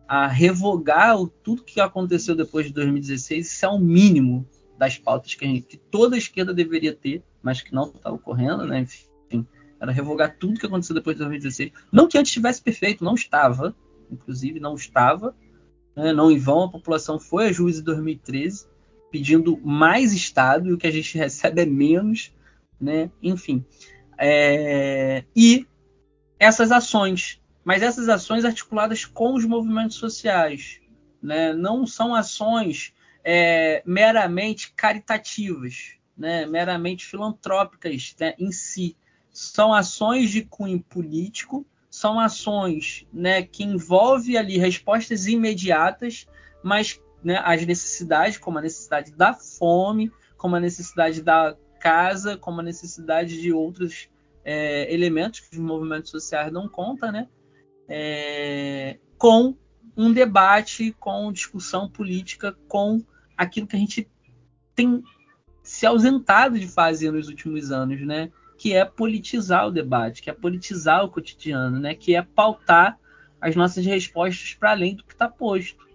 [0.08, 3.48] a revogar o, tudo que aconteceu depois de 2016.
[3.52, 7.62] Isso é o mínimo das pautas que, gente, que toda a esquerda deveria ter, mas
[7.62, 8.82] que não está ocorrendo, né?
[8.82, 9.48] Enfim,
[9.80, 11.72] era revogar tudo que aconteceu depois de 2016.
[11.92, 13.76] Não que antes estivesse perfeito, não estava,
[14.12, 15.36] inclusive não estava.
[15.96, 16.14] Né?
[16.14, 18.68] Não em vão, a população foi a juízo em 2013
[19.14, 22.34] pedindo mais Estado e o que a gente recebe é menos,
[22.82, 23.12] né?
[23.22, 23.64] Enfim.
[24.18, 25.24] É...
[25.36, 25.68] E
[26.40, 30.82] essas ações, mas essas ações articuladas com os movimentos sociais,
[31.22, 31.54] né?
[31.54, 32.92] Não são ações
[33.24, 36.48] é, meramente caritativas, né?
[36.48, 38.34] Meramente filantrópicas né?
[38.40, 38.98] em si.
[39.32, 46.28] São ações de cunho político, são ações né, que envolvem ali respostas imediatas,
[46.64, 52.60] mas né, as necessidades, como a necessidade da fome, como a necessidade da casa, como
[52.60, 54.10] a necessidade de outros
[54.44, 57.28] é, elementos que os movimentos sociais não contam, né,
[57.88, 59.56] é, com
[59.96, 63.02] um debate, com discussão política, com
[63.38, 64.10] aquilo que a gente
[64.76, 65.04] tem
[65.62, 70.34] se ausentado de fazer nos últimos anos, né, que é politizar o debate, que é
[70.34, 73.00] politizar o cotidiano, né, que é pautar
[73.40, 75.86] as nossas respostas para além do que está posto.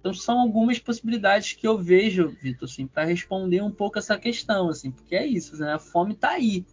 [0.00, 4.68] Então são algumas possibilidades que eu vejo, Vitor, assim, para responder um pouco essa questão,
[4.68, 5.74] assim, porque é isso, né?
[5.74, 6.64] A fome está aí.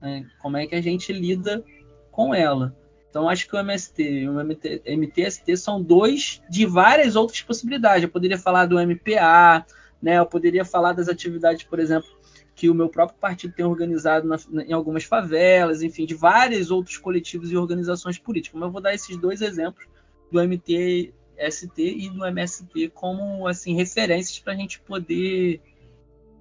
[0.00, 0.26] Né?
[0.40, 1.62] Como é que a gente lida
[2.10, 2.74] com ela?
[3.10, 8.02] Então acho que o MST e o MT, MTST são dois de várias outras possibilidades.
[8.02, 9.64] Eu poderia falar do MPA,
[10.02, 10.18] né?
[10.18, 12.08] Eu poderia falar das atividades, por exemplo,
[12.54, 16.96] que o meu próprio partido tem organizado na, em algumas favelas, enfim, de vários outros
[16.96, 18.58] coletivos e organizações políticas.
[18.58, 19.86] Mas eu vou dar esses dois exemplos
[20.30, 25.60] do MT ST e do MST como assim referências para a gente poder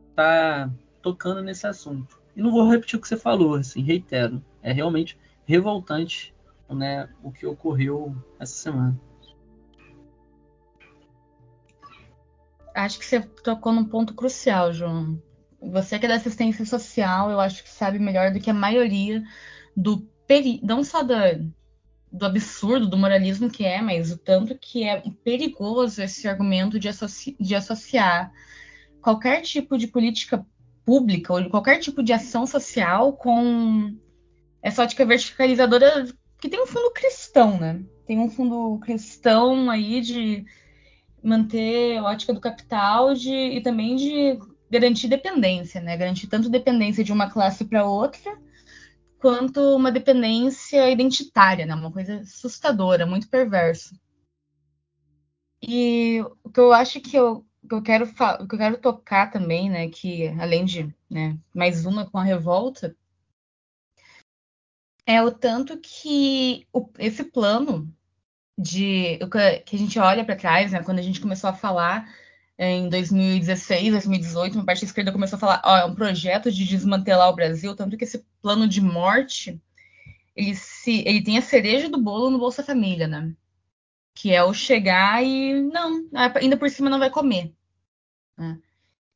[0.09, 2.19] estar tá tocando nesse assunto.
[2.35, 6.33] E não vou repetir o que você falou, assim, reitero, é realmente revoltante,
[6.69, 8.99] né, o que ocorreu essa semana.
[12.73, 15.21] Acho que você tocou num ponto crucial, João.
[15.61, 19.23] Você que é da assistência social, eu acho que sabe melhor do que a maioria
[19.75, 20.59] do peri...
[20.61, 21.39] não só da,
[22.15, 26.87] do absurdo, do moralismo que é, mas o tanto que é perigoso esse argumento de,
[26.87, 28.31] associ de associar
[29.01, 30.45] qualquer tipo de política
[30.85, 33.95] pública ou qualquer tipo de ação social com
[34.61, 36.07] essa ótica verticalizadora
[36.39, 37.83] que tem um fundo cristão, né?
[38.05, 40.45] Tem um fundo cristão aí de
[41.23, 44.39] manter a ótica do capital de, e também de
[44.69, 45.97] garantir dependência, né?
[45.97, 48.37] Garantir tanto dependência de uma classe para outra,
[49.25, 51.73] quanto uma dependência identitária, né?
[51.73, 53.99] Uma coisa assustadora, muito perversa.
[55.59, 59.67] E o que eu acho que eu, que eu quero que eu quero tocar também,
[59.67, 62.95] né, que além de, né, mais uma com a revolta,
[65.07, 67.91] é o tanto que o, esse plano
[68.55, 69.17] de
[69.65, 72.07] que a gente olha para trás, né, quando a gente começou a falar
[72.57, 76.65] em 2016, 2018, uma parte da esquerda começou a falar, ó, é um projeto de
[76.65, 79.61] desmantelar o Brasil, tanto que esse plano de morte,
[80.35, 83.33] ele, se, ele tem a cereja do bolo no Bolsa Família, né?
[84.13, 87.53] Que é o chegar e não, ainda por cima não vai comer.
[88.37, 88.57] Né?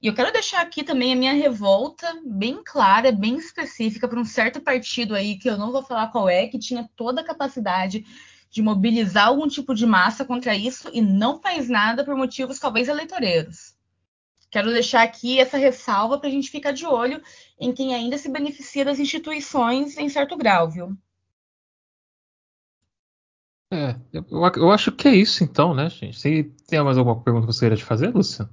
[0.02, 4.26] E eu quero deixar aqui também a minha revolta bem clara, bem específica para um
[4.26, 8.06] certo partido aí, que eu não vou falar qual é, que tinha toda a capacidade
[8.50, 12.88] de mobilizar algum tipo de massa contra isso e não faz nada por motivos talvez
[12.88, 13.76] eleitoreiros.
[14.50, 17.22] Quero deixar aqui essa ressalva para a gente ficar de olho
[17.60, 20.98] em quem ainda se beneficia das instituições em certo grau, viu?
[23.72, 24.26] É, eu,
[24.56, 26.20] eu acho que é isso então, né, gente?
[26.20, 28.50] Se tem mais alguma pergunta que você queria te fazer, Lúcia?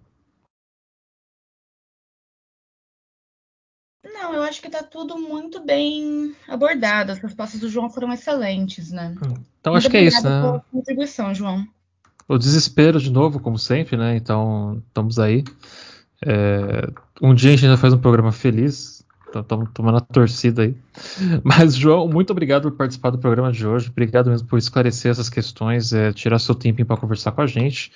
[4.46, 7.12] Acho que está tudo muito bem abordado.
[7.12, 9.14] As respostas do João foram excelentes, né?
[9.16, 10.40] Então muito acho que é isso, né?
[10.40, 11.66] Pela contribuição, João.
[12.28, 14.16] O desespero de novo, como sempre, né?
[14.16, 15.44] Então, estamos aí.
[16.24, 16.88] É,
[17.22, 19.04] um dia a gente ainda faz um programa feliz.
[19.34, 20.74] Estamos tomando a torcida aí.
[21.44, 23.90] Mas, João, muito obrigado por participar do programa de hoje.
[23.90, 27.92] Obrigado mesmo por esclarecer essas questões, é, tirar seu tempinho para conversar com a gente.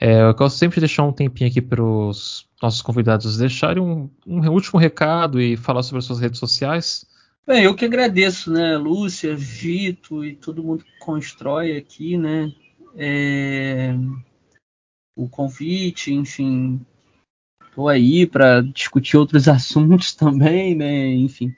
[0.00, 4.10] É, eu gosto sempre de deixar um tempinho aqui para os nossos convidados deixarem um,
[4.26, 7.06] um, último recado e falar sobre as suas redes sociais.
[7.46, 12.52] Bem, eu que agradeço, né, Lúcia, Vito e todo mundo que constrói aqui, né,
[12.94, 13.94] é,
[15.16, 16.84] o convite, enfim,
[17.64, 21.54] estou aí para discutir outros assuntos também, né, enfim.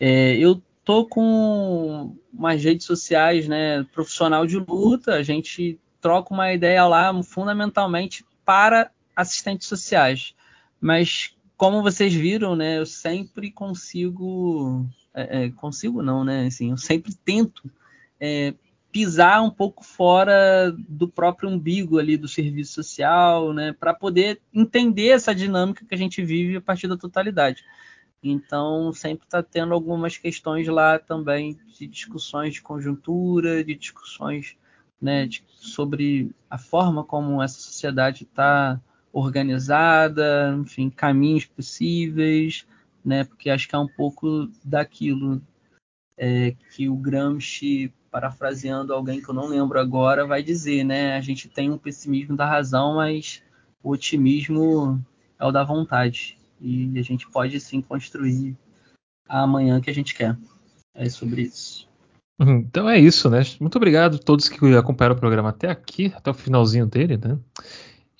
[0.00, 6.52] É, eu tô com umas redes sociais, né, profissional de luta, a gente troca uma
[6.52, 10.34] ideia lá fundamentalmente para assistentes sociais.
[10.80, 16.76] Mas como vocês viram, né, eu sempre consigo, é, é, consigo não, né, assim, eu
[16.76, 17.68] sempre tento
[18.20, 18.54] é,
[18.92, 25.08] pisar um pouco fora do próprio umbigo ali do serviço social, né, para poder entender
[25.08, 27.64] essa dinâmica que a gente vive a partir da totalidade.
[28.22, 34.56] Então, sempre está tendo algumas questões lá também de discussões de conjuntura, de discussões
[35.00, 38.80] né, de, sobre a forma como essa sociedade está
[39.12, 42.66] organizada, enfim, caminhos possíveis,
[43.04, 45.40] né, porque acho que é um pouco daquilo
[46.16, 51.20] é, que o Gramsci, parafraseando alguém que eu não lembro agora, vai dizer, né, a
[51.20, 53.42] gente tem um pessimismo da razão, mas
[53.82, 55.02] o otimismo
[55.38, 58.56] é o da vontade e a gente pode sim construir
[59.28, 60.36] a amanhã que a gente quer.
[60.94, 61.88] É sobre isso.
[62.40, 62.58] Uhum.
[62.58, 63.40] Então é isso, né?
[63.60, 67.38] Muito obrigado a todos que acompanharam o programa até aqui, até o finalzinho dele, né?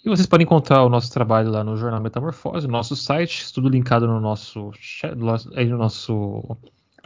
[0.09, 3.69] E vocês podem encontrar o nosso trabalho lá no Jornal Metamorfose, no nosso site, tudo
[3.69, 4.73] linkado no nosso
[5.55, 6.57] aí no nosso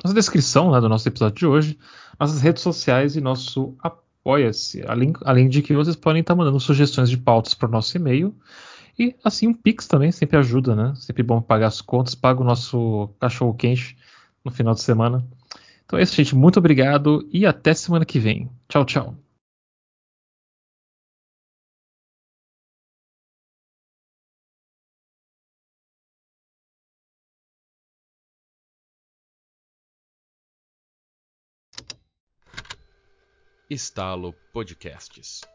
[0.04, 1.78] nossa descrição né, do nosso episódio de hoje,
[2.16, 4.84] nossas redes sociais e nosso Apoia-se.
[4.86, 8.32] Além, além de que vocês podem estar mandando sugestões de pautas para o nosso e-mail.
[8.96, 10.92] E assim, um Pix também sempre ajuda, né?
[10.94, 13.96] Sempre bom pagar as contas, paga o nosso cachorro quente
[14.44, 15.26] no final de semana.
[15.84, 16.36] Então é isso, gente.
[16.36, 18.48] Muito obrigado e até semana que vem.
[18.68, 19.16] Tchau, tchau.
[33.72, 35.51] Estalo Podcasts.